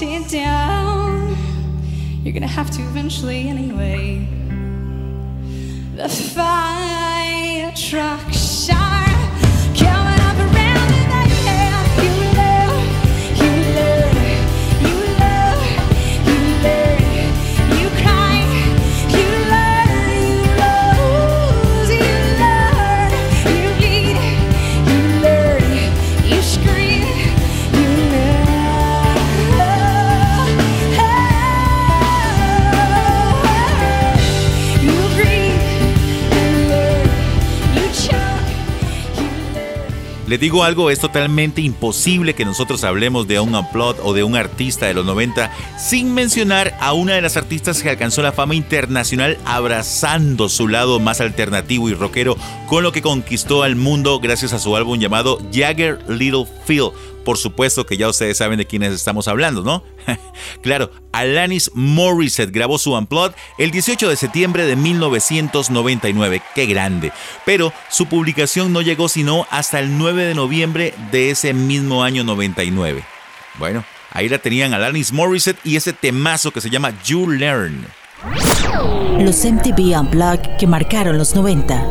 It 0.00 0.28
down. 0.28 1.36
You're 2.22 2.32
gonna 2.32 2.46
have 2.46 2.70
to 2.70 2.82
eventually 2.82 3.48
anyway. 3.48 4.28
The 5.96 6.08
fire 6.08 7.72
trucks 7.74 8.37
Les 40.28 40.38
digo 40.38 40.62
algo, 40.62 40.90
es 40.90 40.98
totalmente 40.98 41.62
imposible 41.62 42.34
que 42.34 42.44
nosotros 42.44 42.84
hablemos 42.84 43.26
de 43.26 43.40
un 43.40 43.54
upload 43.54 43.96
o 44.02 44.12
de 44.12 44.24
un 44.24 44.36
artista 44.36 44.84
de 44.84 44.92
los 44.92 45.06
90 45.06 45.50
sin 45.78 46.12
mencionar 46.12 46.76
a 46.80 46.92
una 46.92 47.14
de 47.14 47.22
las 47.22 47.38
artistas 47.38 47.82
que 47.82 47.88
alcanzó 47.88 48.20
la 48.20 48.32
fama 48.32 48.54
internacional 48.54 49.38
abrazando 49.46 50.50
su 50.50 50.68
lado 50.68 51.00
más 51.00 51.22
alternativo 51.22 51.88
y 51.88 51.94
rockero 51.94 52.36
con 52.66 52.82
lo 52.82 52.92
que 52.92 53.00
conquistó 53.00 53.62
al 53.62 53.76
mundo 53.76 54.20
gracias 54.20 54.52
a 54.52 54.58
su 54.58 54.76
álbum 54.76 54.98
llamado 54.98 55.38
Jagger 55.50 55.98
Little 56.10 56.44
Phil. 56.66 56.90
Por 57.28 57.36
supuesto 57.36 57.84
que 57.84 57.98
ya 57.98 58.08
ustedes 58.08 58.38
saben 58.38 58.56
de 58.56 58.64
quiénes 58.64 58.94
estamos 58.94 59.28
hablando, 59.28 59.62
¿no? 59.62 59.84
claro, 60.62 60.90
Alanis 61.12 61.70
Morissette 61.74 62.50
grabó 62.50 62.78
su 62.78 62.94
Unplugged 62.94 63.34
el 63.58 63.70
18 63.70 64.08
de 64.08 64.16
septiembre 64.16 64.64
de 64.64 64.76
1999. 64.76 66.40
¡Qué 66.54 66.64
grande! 66.64 67.12
Pero 67.44 67.74
su 67.90 68.06
publicación 68.06 68.72
no 68.72 68.80
llegó 68.80 69.10
sino 69.10 69.46
hasta 69.50 69.78
el 69.78 69.98
9 69.98 70.24
de 70.24 70.34
noviembre 70.34 70.94
de 71.12 71.28
ese 71.28 71.52
mismo 71.52 72.02
año 72.02 72.24
99. 72.24 73.04
Bueno, 73.58 73.84
ahí 74.10 74.30
la 74.30 74.38
tenían 74.38 74.72
Alanis 74.72 75.12
Morissette 75.12 75.60
y 75.64 75.76
ese 75.76 75.92
temazo 75.92 76.50
que 76.50 76.62
se 76.62 76.70
llama 76.70 76.94
You 77.04 77.28
Learn. 77.28 77.88
Los 79.20 79.44
MTV 79.44 79.96
Unplugged 80.00 80.56
que 80.58 80.66
marcaron 80.66 81.18
los 81.18 81.36
90. 81.36 81.84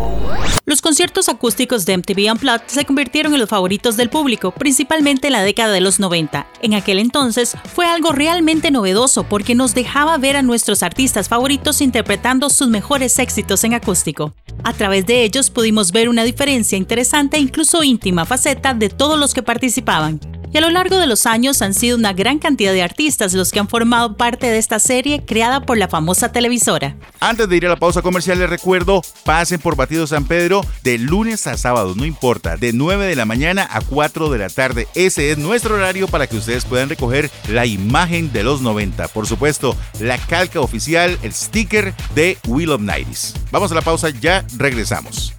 Los 0.65 0.81
conciertos 0.81 1.29
acústicos 1.29 1.85
de 1.85 1.97
MTV 1.97 2.29
Unplugged 2.33 2.67
se 2.67 2.83
convirtieron 2.83 3.33
en 3.33 3.39
los 3.39 3.47
favoritos 3.47 3.95
del 3.95 4.09
público, 4.09 4.51
principalmente 4.51 5.27
en 5.27 5.33
la 5.33 5.43
década 5.43 5.71
de 5.71 5.79
los 5.79 6.01
90. 6.01 6.45
En 6.61 6.73
aquel 6.73 6.99
entonces 6.99 7.55
fue 7.73 7.85
algo 7.85 8.11
realmente 8.11 8.71
novedoso 8.71 9.23
porque 9.23 9.55
nos 9.55 9.73
dejaba 9.73 10.17
ver 10.17 10.35
a 10.35 10.41
nuestros 10.41 10.83
artistas 10.83 11.29
favoritos 11.29 11.79
interpretando 11.79 12.49
sus 12.49 12.67
mejores 12.67 13.17
éxitos 13.19 13.63
en 13.63 13.73
acústico. 13.73 14.33
A 14.65 14.73
través 14.73 15.05
de 15.05 15.23
ellos 15.23 15.49
pudimos 15.49 15.93
ver 15.93 16.09
una 16.09 16.25
diferencia 16.25 16.77
interesante 16.77 17.37
e 17.37 17.41
incluso 17.41 17.83
íntima 17.83 18.25
faceta 18.25 18.73
de 18.73 18.89
todos 18.89 19.17
los 19.17 19.33
que 19.33 19.43
participaban. 19.43 20.19
Y 20.51 20.57
a 20.57 20.61
lo 20.61 20.69
largo 20.69 20.97
de 20.97 21.07
los 21.07 21.25
años 21.25 21.61
han 21.61 21.73
sido 21.73 21.97
una 21.97 22.13
gran 22.13 22.39
cantidad 22.39 22.71
de 22.71 22.81
artistas 22.81 23.33
los 23.33 23.51
que 23.51 23.59
han 23.59 23.67
formado 23.67 24.15
parte 24.15 24.47
de 24.47 24.57
esta 24.57 24.79
serie 24.79 25.25
creada 25.25 25.65
por 25.65 25.77
la 25.77 25.87
famosa 25.87 26.31
televisora. 26.31 26.95
Antes 27.19 27.49
de 27.49 27.57
ir 27.57 27.65
a 27.65 27.69
la 27.69 27.75
pausa 27.75 28.01
comercial 28.01 28.39
les 28.39 28.49
recuerdo, 28.49 29.01
pasen 29.25 29.59
por 29.59 29.75
Batido 29.75 30.07
San 30.07 30.25
Pedro 30.25 30.65
de 30.83 30.97
lunes 30.97 31.47
a 31.47 31.57
sábado, 31.57 31.93
no 31.95 32.05
importa, 32.05 32.55
de 32.55 32.73
9 32.73 33.05
de 33.05 33.15
la 33.15 33.25
mañana 33.25 33.67
a 33.69 33.81
4 33.81 34.29
de 34.29 34.37
la 34.37 34.49
tarde. 34.49 34.87
Ese 34.95 35.31
es 35.31 35.37
nuestro 35.37 35.75
horario 35.75 36.07
para 36.07 36.27
que 36.27 36.37
ustedes 36.37 36.65
puedan 36.65 36.89
recoger 36.89 37.29
la 37.49 37.65
imagen 37.65 38.31
de 38.31 38.43
los 38.43 38.61
90. 38.61 39.09
Por 39.09 39.27
supuesto, 39.27 39.75
la 39.99 40.17
calca 40.17 40.61
oficial, 40.61 41.17
el 41.23 41.33
sticker 41.33 41.93
de 42.15 42.37
Wheel 42.47 42.71
of 42.71 42.81
Nights. 42.81 43.33
Vamos 43.51 43.71
a 43.71 43.75
la 43.75 43.81
pausa, 43.81 44.09
ya 44.09 44.45
regresamos. 44.57 45.33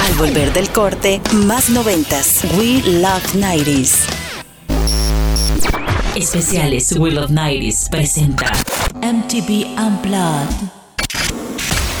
Al 0.00 0.14
volver 0.14 0.52
del 0.52 0.70
corte, 0.70 1.20
más 1.32 1.70
noventas. 1.70 2.40
We 2.56 2.82
Love 2.84 3.34
90s. 3.34 4.06
Especiales 6.14 6.92
Will 6.98 7.18
of 7.18 7.30
Nights 7.30 7.88
presenta 7.90 8.46
MTV 9.02 9.66
Unplugged. 9.78 10.68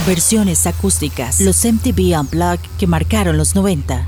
Versiones 0.06 0.66
acústicas. 0.66 1.40
Los 1.40 1.64
MTV 1.64 2.18
Unplugged 2.18 2.68
que 2.78 2.86
marcaron 2.86 3.36
los 3.36 3.54
90. 3.54 4.06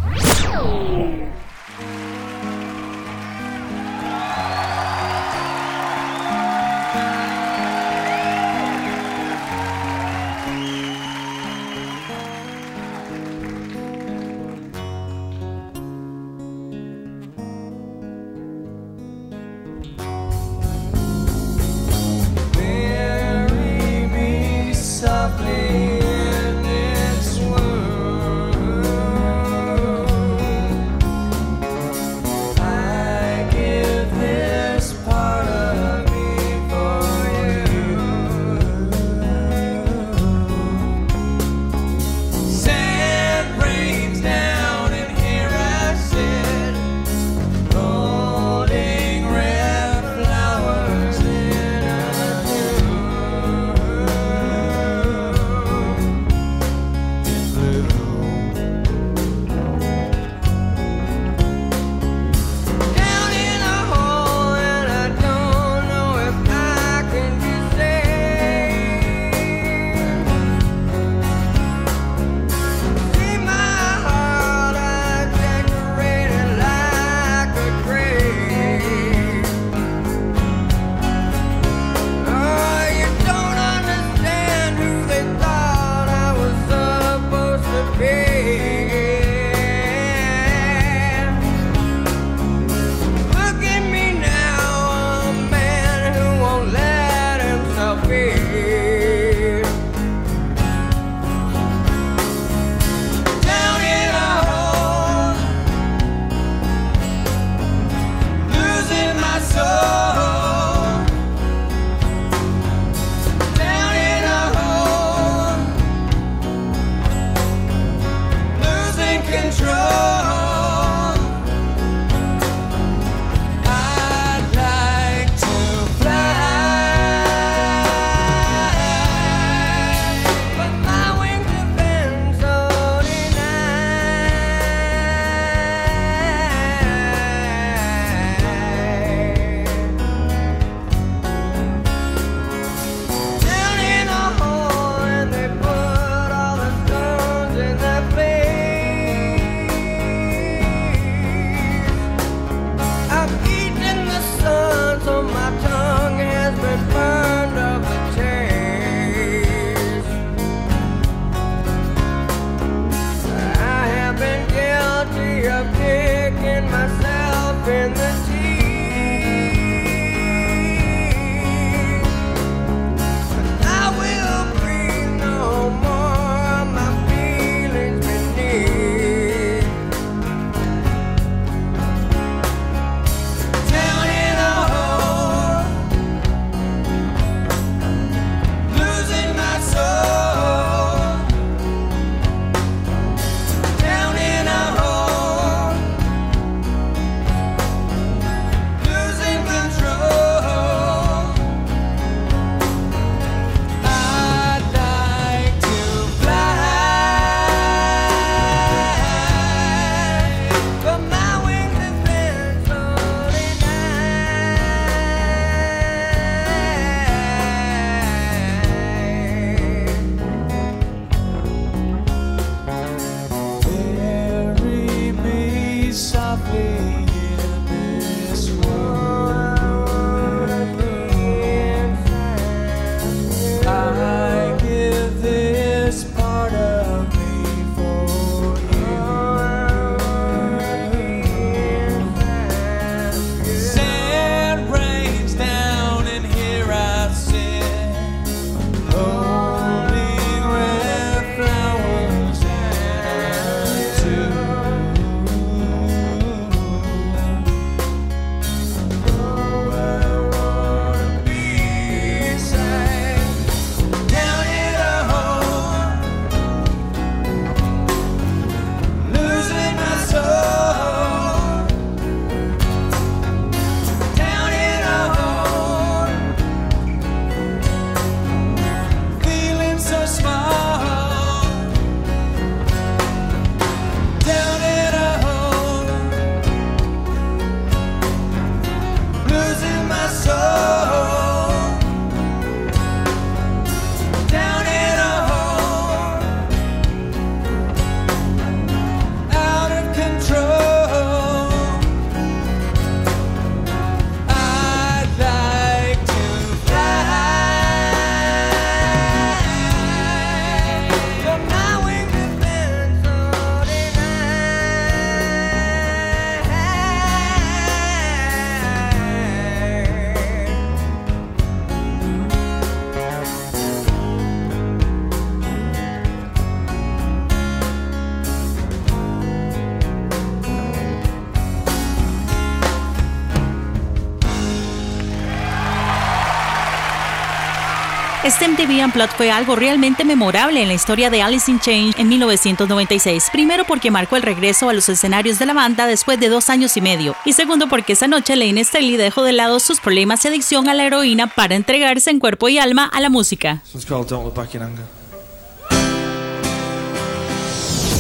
Este 338.23 338.47
MTV 338.47 338.85
Unplugged 338.85 339.17
fue 339.17 339.31
algo 339.31 339.57
realmente 339.57 340.05
memorable 340.05 340.61
en 340.61 340.69
la 340.69 340.75
historia 340.75 341.09
de 341.09 341.23
Alice 341.23 341.51
in 341.51 341.59
Chains 341.59 341.99
en 341.99 342.07
1996. 342.11 343.29
Primero 343.33 343.65
porque 343.65 343.91
marcó 343.91 344.17
el 344.17 344.23
regreso 344.23 344.69
a 344.69 344.75
los 344.75 344.91
escenarios 344.91 345.39
de 345.39 345.47
la 345.47 345.55
banda 345.55 345.87
después 345.87 346.21
de 346.21 346.29
dos 346.29 346.51
años 346.51 346.77
y 346.77 346.83
medio. 346.83 347.17
Y 347.25 347.33
segundo 347.33 347.67
porque 347.69 347.95
esa 347.95 348.09
noche 348.09 348.37
Lane 348.37 348.63
Staley 348.63 348.99
dejó 348.99 349.23
de 349.23 349.33
lado 349.33 349.59
sus 349.59 349.81
problemas 349.81 350.23
de 350.23 350.29
adicción 350.29 350.69
a 350.69 350.75
la 350.75 350.85
heroína 350.85 351.29
para 351.29 351.55
entregarse 351.55 352.11
en 352.11 352.21
cuerpo 352.21 352.51
y 352.51 352.59
alma 352.59 352.85
a 352.85 353.01
la 353.01 353.09
música. 353.09 353.63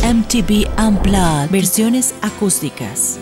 MTV 0.02 0.68
Unplugged, 0.78 1.50
versiones 1.50 2.14
acústicas. 2.20 3.18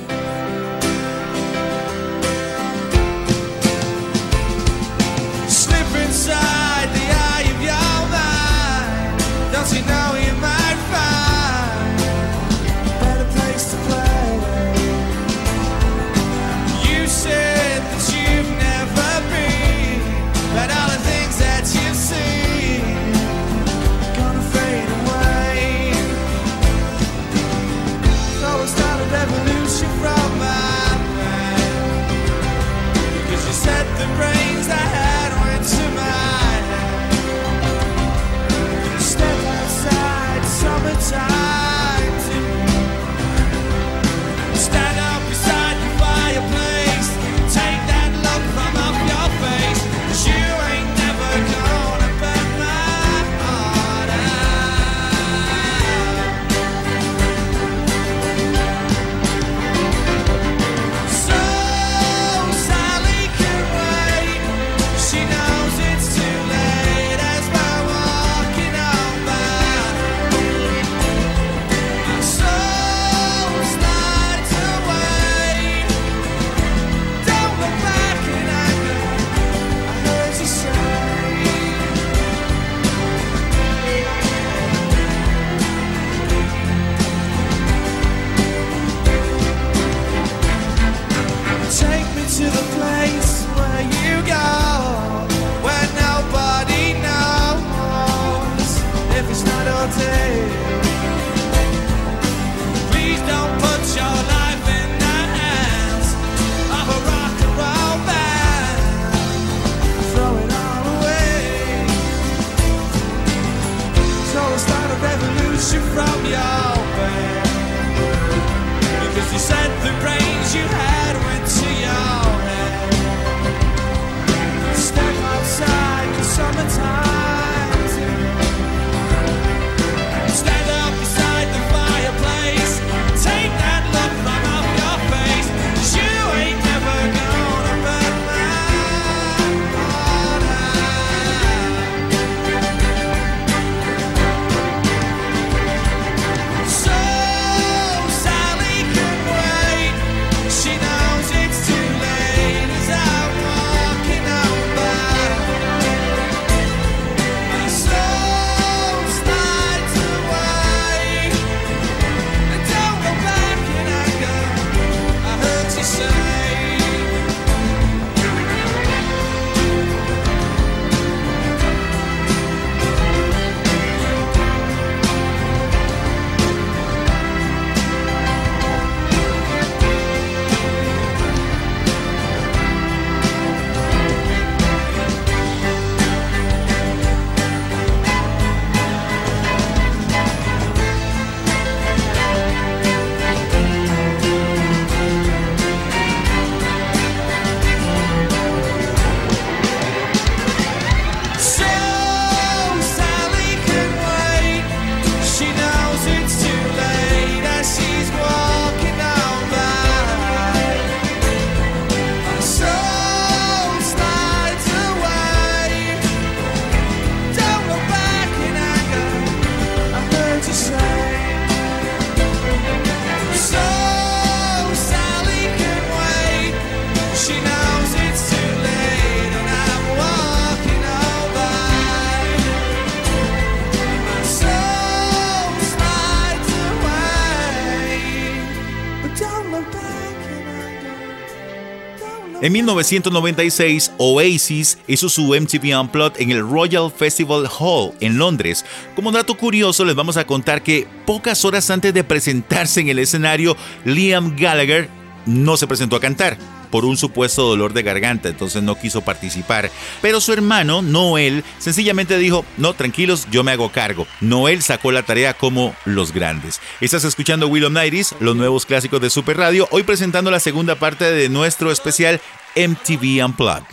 1996, 242.75 243.93
Oasis 243.97 244.79
hizo 244.87 245.09
su 245.09 245.35
MTV 245.35 245.81
Unplugged 245.81 246.21
en 246.21 246.31
el 246.31 246.47
Royal 246.47 246.91
Festival 246.91 247.49
Hall 247.59 247.93
en 248.01 248.19
Londres. 248.19 248.65
Como 248.95 249.11
dato 249.11 249.37
curioso, 249.37 249.87
les 249.87 249.95
vamos 249.95 250.19
a 250.19 250.27
contar 250.27 250.63
que 250.63 250.87
pocas 251.07 251.45
horas 251.47 251.71
antes 251.71 251.95
de 251.95 252.05
presentarse 252.05 252.81
en 252.81 252.89
el 252.89 252.99
escenario, 252.99 253.57
Liam 253.85 254.37
Gallagher 254.37 254.91
no 255.25 255.57
se 255.57 255.67
presentó 255.67 255.97
a 255.97 256.01
cantar 256.01 256.37
por 256.71 256.85
un 256.85 256.97
supuesto 256.97 257.49
dolor 257.49 257.73
de 257.73 257.83
garganta, 257.83 258.29
entonces 258.29 258.63
no 258.63 258.79
quiso 258.79 259.01
participar. 259.01 259.71
Pero 260.03 260.21
su 260.21 260.33
hermano, 260.33 260.83
Noel, 260.83 261.45
sencillamente 261.59 262.19
dijo, 262.19 262.45
no, 262.57 262.75
tranquilos, 262.75 263.27
yo 263.31 263.43
me 263.45 263.53
hago 263.53 263.71
cargo. 263.71 264.07
Noel 264.21 264.63
sacó 264.63 264.93
la 264.93 265.03
tarea 265.03 265.35
como 265.35 265.75
los 265.85 266.13
grandes. 266.13 266.61
Estás 266.81 267.05
escuchando 267.05 267.49
Willow 267.49 267.71
Nighties, 267.71 268.15
los 268.21 268.37
nuevos 268.37 268.67
clásicos 268.67 269.01
de 269.01 269.11
Super 269.11 269.39
Radio, 269.39 269.69
hoy 269.71 269.83
presentando 269.83 270.31
la 270.31 270.41
segunda 270.41 270.75
parte 270.75 271.11
de 271.11 271.29
nuestro 271.29 271.73
especial 271.73 272.21
MTV 272.59 273.25
Unplugged. 273.25 273.69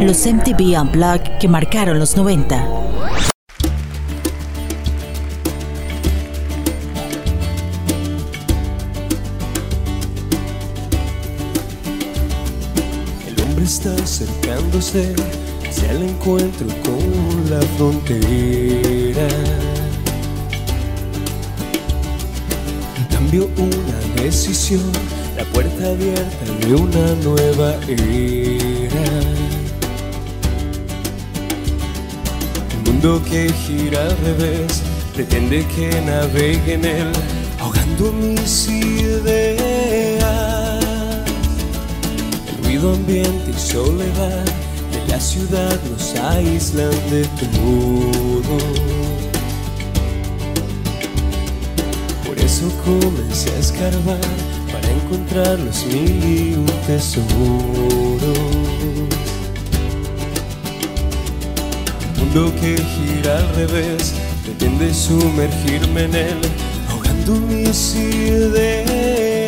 Los 0.00 0.24
MTV 0.24 0.80
Unplugged 0.80 1.38
que 1.40 1.48
marcaron 1.48 1.98
los 1.98 2.16
90. 2.16 2.54
El 13.26 13.42
hombre 13.42 13.64
está 13.64 13.92
acercándose 13.96 15.16
hacia 15.68 15.90
el 15.90 16.04
encuentro 16.04 16.68
con 16.84 17.50
la 17.50 17.60
frontera. 17.76 19.28
Cambio 23.10 23.50
una 23.56 24.22
decisión, 24.22 24.92
la 25.38 25.44
puerta 25.44 25.86
abierta 25.86 26.44
de 26.66 26.74
una 26.74 27.14
nueva 27.22 27.74
era. 27.86 29.08
El 32.72 32.80
mundo 32.84 33.22
que 33.30 33.52
gira 33.52 34.02
al 34.02 34.16
revés 34.18 34.82
pretende 35.14 35.64
que 35.76 35.88
navegue 36.00 36.74
en 36.74 36.84
él, 36.84 37.12
ahogando 37.60 38.12
mis 38.12 38.68
ideas. 38.68 40.24
El 42.48 42.64
ruido 42.64 42.94
ambiente 42.94 43.52
y 43.56 43.60
soledad 43.60 44.44
de 44.92 45.06
la 45.08 45.20
ciudad 45.20 45.78
nos 45.88 46.16
aíslan 46.16 46.90
de 47.10 47.22
todo. 47.42 48.58
Por 52.26 52.36
eso 52.40 52.66
comencé 52.84 53.50
a 53.50 53.58
escarbar 53.58 54.57
encontrar 55.08 55.58
los 55.58 55.86
mil 55.86 56.24
y 56.24 56.54
un 56.54 56.66
tesoros. 56.86 57.26
El 62.02 62.18
mundo 62.18 62.52
que 62.60 62.76
gira 62.76 63.38
al 63.38 63.54
revés 63.54 64.14
pretende 64.44 64.92
sumergirme 64.92 66.04
en 66.04 66.14
él, 66.14 66.38
ahogando 66.90 67.36
mis 67.36 67.94
ideas. 67.96 69.47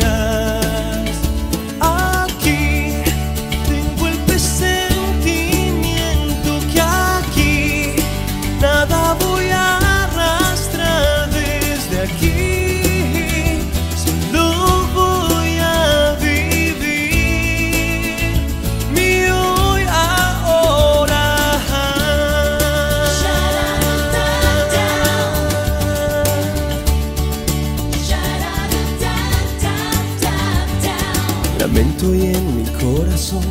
Y 31.83 32.25
en 32.25 32.57
mi 32.57 32.65
corazón 32.79 33.45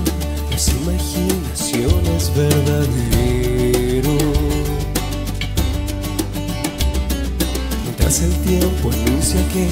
las 0.51 0.69
imaginaciones 0.69 2.33
verdadero. 2.37 4.17
Mientras 7.85 8.23
el 8.23 8.33
tiempo 8.43 8.91
anuncia 8.93 9.41
que 9.53 9.67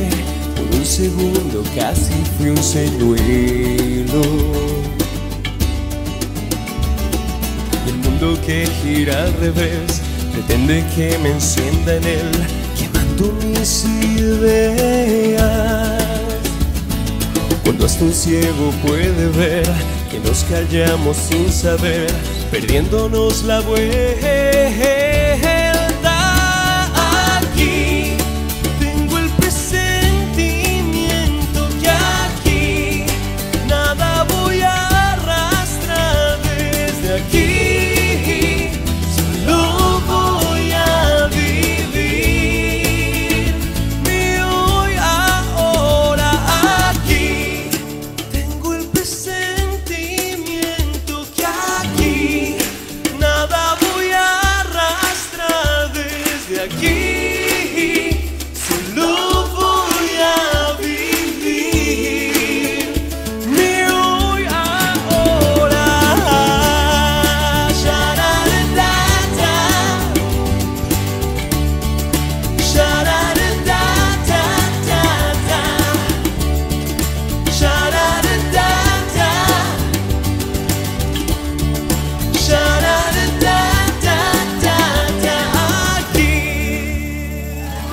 por 0.56 0.66
un 0.76 0.84
segundo 0.84 1.62
casi 1.76 2.14
fui 2.36 2.48
un 2.50 2.62
señuelo. 2.62 4.22
Y 7.86 7.88
el 7.90 7.96
mundo 7.96 8.38
que 8.44 8.66
gira 8.82 9.24
al 9.24 9.32
revés 9.34 10.02
pretende 10.32 10.84
que 10.96 11.16
me 11.18 11.30
encienda 11.30 11.94
en 11.94 12.04
él, 12.04 12.30
quemando 12.76 13.32
mis 13.44 13.84
ideas. 14.16 15.97
Cuando 17.68 17.84
hasta 17.84 18.02
un 18.02 18.14
ciego 18.14 18.70
puede 18.82 19.28
ver 19.28 19.62
que 20.10 20.18
nos 20.20 20.42
callamos 20.44 21.18
sin 21.18 21.52
saber, 21.52 22.06
perdiéndonos 22.50 23.44
la 23.44 23.60
vuelta. 23.60 24.97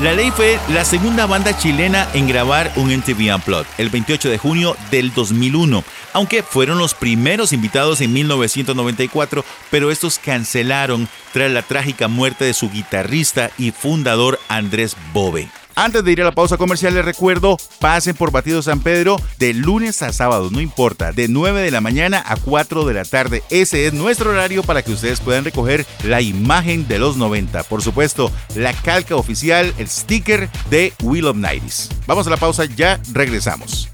La 0.06 0.14
Ley 0.14 0.30
fue 0.30 0.60
la 0.70 0.86
segunda 0.86 1.26
banda 1.26 1.58
chilena 1.58 2.08
en 2.14 2.28
grabar 2.28 2.72
un 2.76 2.95
MTV 2.95 3.34
Unplugged 3.34 3.66
el 3.80 3.89
28 3.89 4.30
de 4.30 4.38
junio 4.38 4.78
del 4.91 5.12
2001, 5.12 5.84
aunque 6.14 6.43
fueron 6.43 6.78
los 6.78 6.93
primeros 6.93 7.51
invitados 7.53 8.01
en 8.01 8.14
1994, 8.14 9.43
pero 9.72 9.89
estos 9.89 10.20
cancelaron 10.20 11.10
tras 11.34 11.49
la 11.49 11.64
trágica 11.64 12.08
muerte 12.08 12.45
de 12.45 12.53
su 12.53 12.70
guitarrista 12.70 13.49
y 13.58 13.72
fundador 13.72 14.39
Andrés 14.47 14.95
Bove. 15.12 15.49
Antes 15.76 16.05
de 16.05 16.11
ir 16.13 16.21
a 16.21 16.26
la 16.26 16.32
pausa 16.32 16.57
comercial 16.57 16.93
les 16.93 17.03
recuerdo, 17.03 17.57
pasen 17.80 18.15
por 18.15 18.32
Batido 18.32 18.61
San 18.61 18.80
Pedro 18.80 19.21
de 19.39 19.53
lunes 19.53 20.01
a 20.01 20.13
sábado, 20.13 20.49
no 20.49 20.61
importa, 20.61 21.11
de 21.11 21.28
9 21.28 21.61
de 21.61 21.71
la 21.71 21.82
mañana 21.82 22.23
a 22.26 22.38
4 22.38 22.86
de 22.86 22.93
la 22.93 23.03
tarde. 23.03 23.43
Ese 23.49 23.86
es 23.86 23.93
nuestro 23.93 24.30
horario 24.30 24.63
para 24.63 24.84
que 24.84 24.93
ustedes 24.93 25.19
puedan 25.19 25.43
recoger 25.43 25.86
la 26.03 26.21
imagen 26.21 26.88
de 26.88 26.97
los 26.97 27.17
90. 27.17 27.63
Por 27.63 27.82
supuesto, 27.82 28.32
la 28.55 28.71
calca 28.73 29.17
oficial, 29.17 29.73
el 29.78 29.89
sticker 29.89 30.49
de 30.69 30.93
Will 31.03 31.28
of 31.28 31.36
Nighties. 31.36 31.89
Vamos 32.07 32.26
a 32.28 32.30
la 32.30 32.38
pausa, 32.38 32.65
ya 32.65 32.99
regresamos. 33.11 33.89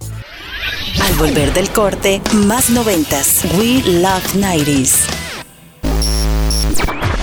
Al 1.01 1.15
volver 1.15 1.51
del 1.53 1.69
corte, 1.71 2.21
más 2.33 2.69
noventas. 2.69 3.43
We 3.57 3.81
Love 3.85 4.35
90s. 4.35 5.20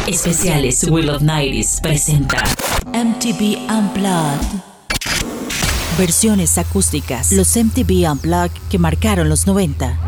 Especiales 0.09 0.84
Will 0.84 1.11
of 1.11 1.20
Nighties 1.20 1.80
presenta 1.82 2.42
MTV 2.94 3.59
Unplugged. 3.68 4.62
Versiones 5.98 6.56
acústicas. 6.56 7.30
Los 7.32 7.54
MTV 7.54 8.11
Unplugged 8.11 8.59
que 8.70 8.78
marcaron 8.78 9.28
los 9.28 9.46
90. 9.46 9.98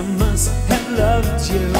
I 0.00 0.02
must 0.16 0.50
have 0.70 0.98
loved 0.98 1.50
you. 1.52 1.70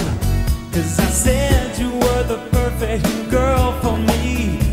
Cause 0.75 1.01
I 1.01 1.07
said 1.07 1.79
you 1.79 1.89
were 1.89 2.23
the 2.25 2.37
perfect 2.53 3.31
girl 3.31 3.73
for 3.81 3.97
me. 3.97 4.70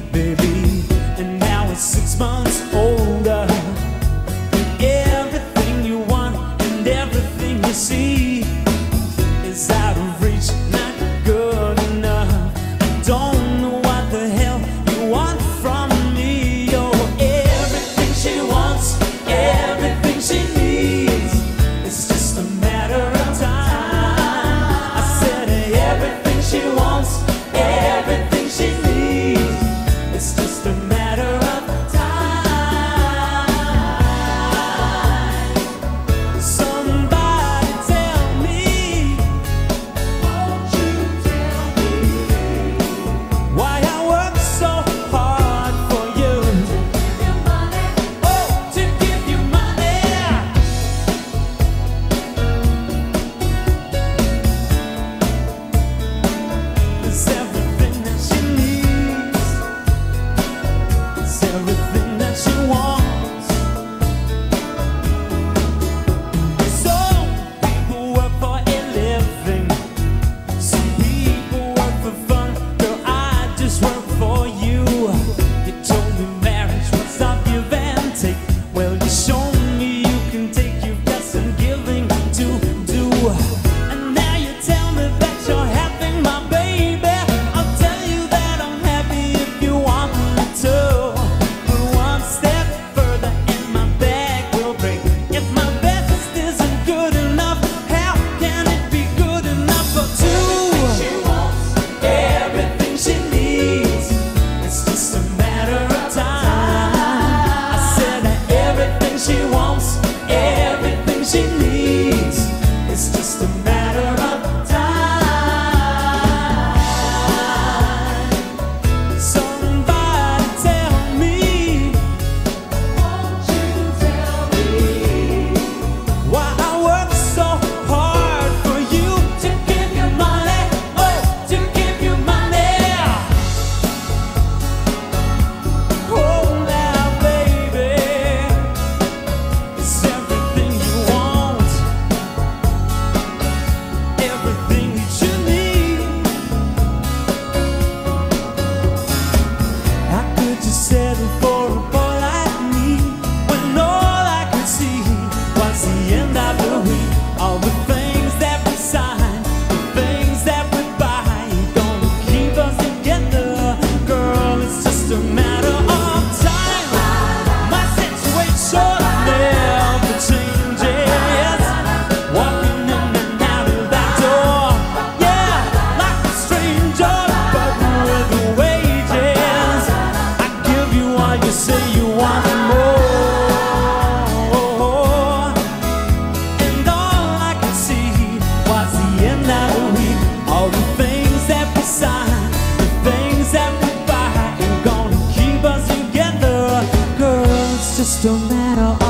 don't 198.24 198.50
matter. 198.50 199.07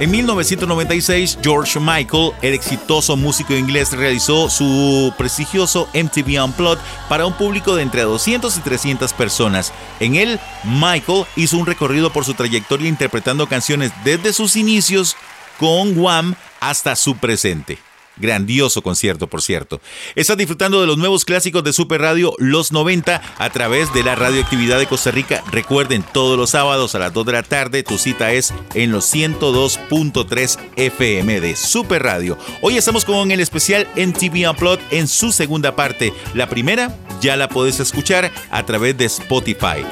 En 0.00 0.12
1996, 0.12 1.40
George 1.42 1.80
Michael, 1.80 2.30
el 2.40 2.54
exitoso 2.54 3.16
músico 3.16 3.52
inglés, 3.54 3.90
realizó 3.90 4.48
su 4.48 5.12
prestigioso 5.18 5.88
MTV 5.92 6.40
Unplugged 6.44 6.78
para 7.08 7.26
un 7.26 7.32
público 7.32 7.74
de 7.74 7.82
entre 7.82 8.02
200 8.02 8.56
y 8.56 8.60
300 8.60 9.12
personas. 9.12 9.72
En 9.98 10.14
él, 10.14 10.38
Michael 10.62 11.24
hizo 11.34 11.58
un 11.58 11.66
recorrido 11.66 12.12
por 12.12 12.24
su 12.24 12.34
trayectoria 12.34 12.88
interpretando 12.88 13.48
canciones 13.48 13.90
desde 14.04 14.32
sus 14.32 14.54
inicios 14.54 15.16
con 15.58 15.98
Wham 15.98 16.36
hasta 16.60 16.94
su 16.94 17.16
presente. 17.16 17.87
Grandioso 18.20 18.82
concierto, 18.82 19.26
por 19.26 19.42
cierto. 19.42 19.80
Estás 20.14 20.36
disfrutando 20.36 20.80
de 20.80 20.86
los 20.86 20.98
nuevos 20.98 21.24
clásicos 21.24 21.64
de 21.64 21.72
Super 21.72 22.00
Radio 22.00 22.34
Los 22.38 22.72
90 22.72 23.20
a 23.38 23.50
través 23.50 23.92
de 23.92 24.02
la 24.02 24.14
radioactividad 24.14 24.78
de 24.78 24.86
Costa 24.86 25.10
Rica. 25.10 25.42
Recuerden, 25.50 26.04
todos 26.12 26.36
los 26.36 26.50
sábados 26.50 26.94
a 26.94 26.98
las 26.98 27.12
2 27.12 27.26
de 27.26 27.32
la 27.32 27.42
tarde 27.42 27.82
tu 27.82 27.98
cita 27.98 28.32
es 28.32 28.52
en 28.74 28.92
los 28.92 29.12
102.3 29.14 30.58
FM 30.76 31.40
de 31.40 31.56
Super 31.56 32.02
Radio. 32.02 32.38
Hoy 32.60 32.76
estamos 32.76 33.04
con 33.04 33.30
el 33.30 33.40
especial 33.40 33.86
MTV 33.96 34.50
Unplugged 34.50 34.84
en 34.90 35.08
su 35.08 35.32
segunda 35.32 35.74
parte. 35.76 36.12
La 36.34 36.48
primera 36.48 36.96
ya 37.20 37.36
la 37.36 37.48
podés 37.48 37.80
escuchar 37.80 38.30
a 38.50 38.66
través 38.66 38.96
de 38.96 39.06
Spotify. 39.06 39.84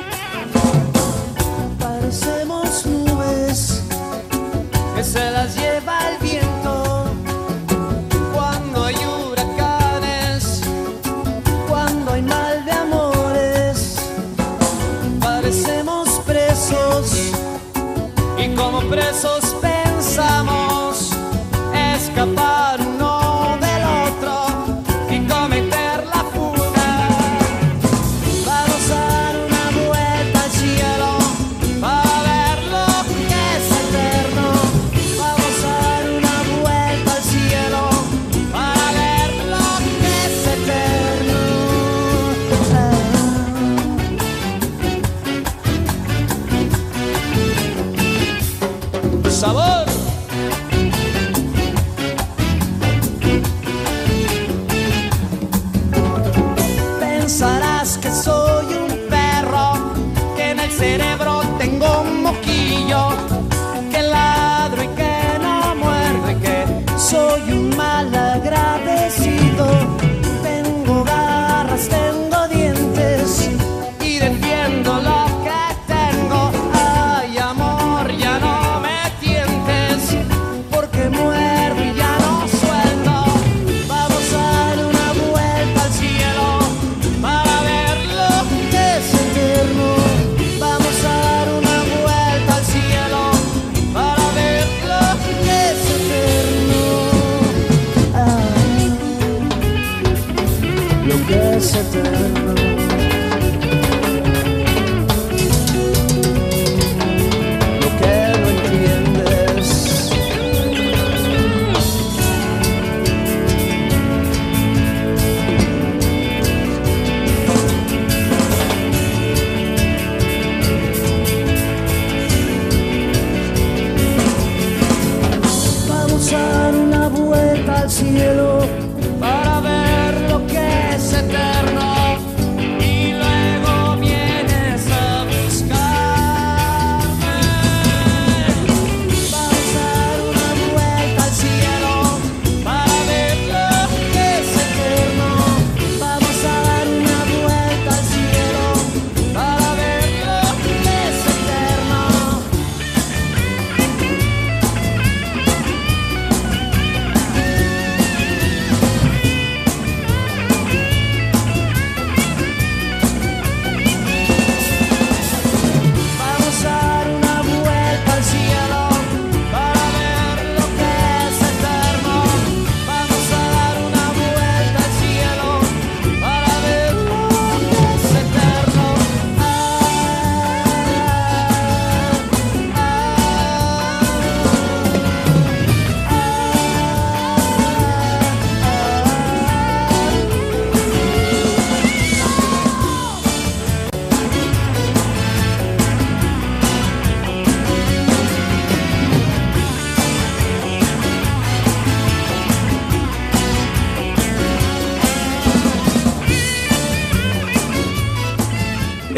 cielo. 127.97 128.55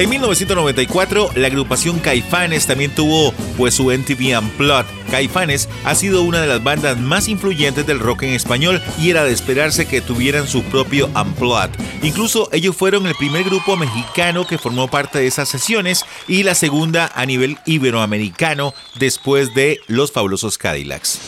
En 0.09 0.13
1994, 0.13 1.33
la 1.35 1.49
agrupación 1.49 1.99
Caifanes 1.99 2.67
también 2.67 2.95
tuvo 2.95 3.31
pues 3.59 3.75
su 3.75 3.91
MTV 3.91 4.39
Unplugged. 4.39 4.87
Caifanes 5.11 5.69
ha 5.85 5.95
sido 5.95 6.23
una 6.23 6.41
de 6.41 6.47
las 6.47 6.65
bandas 6.65 6.99
más 6.99 7.29
influyentes 7.29 7.87
del 7.87 7.99
rock 8.01 8.23
en 8.23 8.31
español 8.31 8.81
y 8.99 9.11
era 9.11 9.25
de 9.25 9.33
esperarse 9.33 9.87
que 9.87 10.01
tuvieran 10.01 10.49
su 10.49 10.63
propio 10.63 11.09
Unplugged. 11.09 11.79
Incluso 12.03 12.49
ellos 12.53 12.75
fueron 12.75 13.07
el 13.07 13.15
primer 13.17 13.45
grupo 13.45 13.77
mexicano 13.77 14.47
que 14.47 14.57
formó 14.57 14.89
parte 14.89 15.19
de 15.19 15.27
esas 15.27 15.51
sesiones 15.51 16.07
y 16.27 16.43
la 16.43 16.55
segunda 16.55 17.13
a 17.15 17.27
nivel 17.27 17.59
iberoamericano 17.67 18.73
después 18.99 19.53
de 19.53 19.83
Los 19.89 20.11
Fabulosos 20.11 20.57
Cadillacs. 20.57 21.21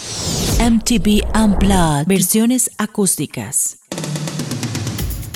MTV 0.58 1.26
Unplugged, 1.38 2.06
versiones 2.06 2.70
acústicas. 2.78 3.79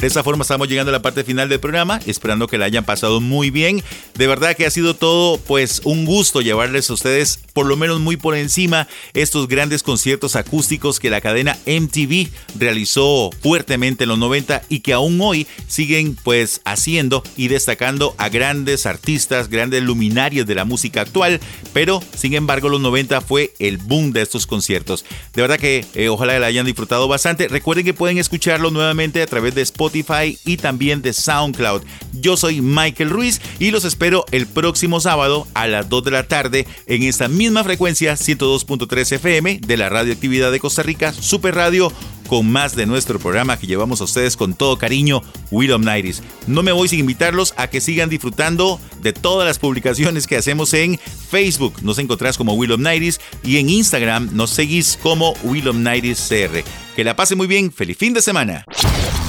De 0.04 0.08
esta 0.08 0.22
forma 0.22 0.42
estamos 0.42 0.68
llegando 0.68 0.90
a 0.90 0.92
la 0.92 1.00
parte 1.00 1.24
final 1.24 1.48
del 1.48 1.60
programa, 1.60 1.98
esperando 2.04 2.46
que 2.46 2.58
la 2.58 2.66
hayan 2.66 2.84
pasado 2.84 3.22
muy 3.22 3.48
bien. 3.48 3.82
De 4.12 4.26
verdad 4.26 4.54
que 4.54 4.66
ha 4.66 4.70
sido 4.70 4.94
todo 4.94 5.38
pues 5.38 5.80
un 5.84 6.04
gusto 6.04 6.42
llevarles 6.42 6.90
a 6.90 6.92
ustedes 6.92 7.40
por 7.54 7.66
lo 7.66 7.76
menos 7.76 8.00
muy 8.00 8.18
por 8.18 8.36
encima 8.36 8.86
estos 9.14 9.48
grandes 9.48 9.82
conciertos 9.82 10.36
acústicos 10.36 11.00
que 11.00 11.08
la 11.08 11.22
cadena 11.22 11.56
MTV 11.66 12.28
realizó 12.58 13.30
fuertemente 13.40 14.04
en 14.04 14.08
los 14.08 14.18
90 14.18 14.62
y 14.68 14.80
que 14.80 14.92
aún 14.92 15.18
hoy 15.22 15.46
siguen 15.68 16.16
pues 16.22 16.60
haciendo 16.64 17.22
y 17.36 17.48
destacando 17.48 18.14
a 18.18 18.28
grandes 18.28 18.86
artistas, 18.86 19.48
grandes 19.48 19.82
luminarios 19.82 20.46
de 20.46 20.56
la 20.56 20.64
música 20.64 21.00
actual, 21.00 21.40
pero 21.72 22.02
sin 22.14 22.34
embargo 22.34 22.68
los 22.68 22.80
90 22.80 23.20
fue 23.20 23.54
el 23.60 23.78
boom 23.78 24.12
de 24.12 24.22
estos 24.22 24.46
conciertos. 24.46 25.04
De 25.32 25.42
verdad 25.42 25.58
que 25.58 25.86
eh, 25.94 26.08
ojalá 26.08 26.38
la 26.38 26.46
hayan 26.46 26.66
disfrutado 26.66 27.06
bastante. 27.06 27.46
Recuerden 27.46 27.84
que 27.84 27.94
pueden 27.94 28.18
escucharlo 28.18 28.70
nuevamente 28.70 29.22
a 29.22 29.26
través 29.26 29.54
de 29.54 29.62
Spotify 29.62 30.36
y 30.44 30.56
también 30.56 31.02
de 31.02 31.12
SoundCloud. 31.12 31.82
Yo 32.12 32.36
soy 32.36 32.60
Michael 32.60 33.10
Ruiz 33.10 33.40
y 33.60 33.70
los 33.70 33.84
espero 33.84 34.24
el 34.32 34.48
próximo 34.48 35.00
sábado 35.00 35.46
a 35.54 35.68
las 35.68 35.88
2 35.88 36.04
de 36.04 36.10
la 36.10 36.26
tarde 36.26 36.66
en 36.86 37.04
esta 37.04 37.28
misma 37.28 37.43
frecuencia 37.64 38.14
102.3 38.14 39.12
FM 39.12 39.60
de 39.66 39.76
la 39.76 39.88
Radioactividad 39.90 40.50
de 40.50 40.60
Costa 40.60 40.82
Rica, 40.82 41.12
Super 41.12 41.54
Radio 41.54 41.92
con 42.26 42.50
más 42.50 42.74
de 42.74 42.86
nuestro 42.86 43.18
programa 43.18 43.58
que 43.58 43.66
llevamos 43.66 44.00
a 44.00 44.04
ustedes 44.04 44.36
con 44.36 44.54
todo 44.54 44.78
cariño, 44.78 45.22
Will 45.50 45.78
Nighties. 45.78 46.22
No 46.46 46.62
me 46.62 46.72
voy 46.72 46.88
sin 46.88 47.00
invitarlos 47.00 47.52
a 47.58 47.68
que 47.68 47.82
sigan 47.82 48.08
disfrutando 48.08 48.80
de 49.02 49.12
todas 49.12 49.46
las 49.46 49.58
publicaciones 49.58 50.26
que 50.26 50.36
hacemos 50.36 50.72
en 50.72 50.98
Facebook. 50.98 51.74
Nos 51.82 51.98
encontrás 51.98 52.38
como 52.38 52.54
Will 52.54 52.80
Nighties 52.80 53.20
y 53.42 53.58
en 53.58 53.68
Instagram 53.68 54.30
nos 54.32 54.50
seguís 54.50 54.98
como 55.02 55.34
Will 55.42 55.82
Nighties 55.82 56.26
CR. 56.26 56.64
Que 56.96 57.04
la 57.04 57.14
pase 57.14 57.34
muy 57.34 57.46
bien, 57.46 57.70
feliz 57.70 57.98
fin 57.98 58.14
de 58.14 58.22
semana. 58.22 58.64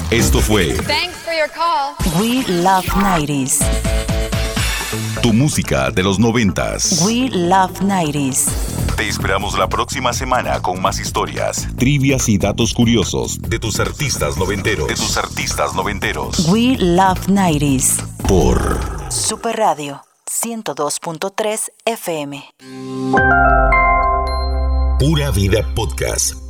Esto 0.10 0.40
fue 0.40 0.68
Thanks 0.88 1.18
for 1.26 1.34
your 1.34 1.50
call. 1.50 1.96
We 2.20 2.44
Love 2.48 2.86
90s. 2.86 3.95
Tu 5.22 5.34
música 5.34 5.92
de 5.92 6.04
los 6.04 6.20
noventas. 6.20 7.02
We 7.06 7.30
Love 7.30 7.82
90s. 7.82 8.46
Te 8.96 9.08
esperamos 9.08 9.58
la 9.58 9.68
próxima 9.68 10.14
semana 10.14 10.62
con 10.62 10.82
más 10.82 11.00
historias, 11.00 11.68
trivias 11.78 12.30
y 12.30 12.38
datos 12.38 12.74
curiosos 12.74 13.42
de 13.42 13.60
tus 13.60 13.80
artistas 13.80 14.38
noventeros. 14.38 14.88
De 14.88 14.96
tus 14.96 15.18
artistas 15.18 15.74
noventeros. 15.76 16.48
We 16.50 16.78
Love 16.78 17.28
90s. 17.28 18.02
Por 18.28 18.80
Super 19.10 19.58
Radio 19.58 20.02
102.3 20.26 21.72
FM. 21.86 22.44
Pura 25.00 25.32
Vida 25.32 25.74
Podcast. 25.76 26.45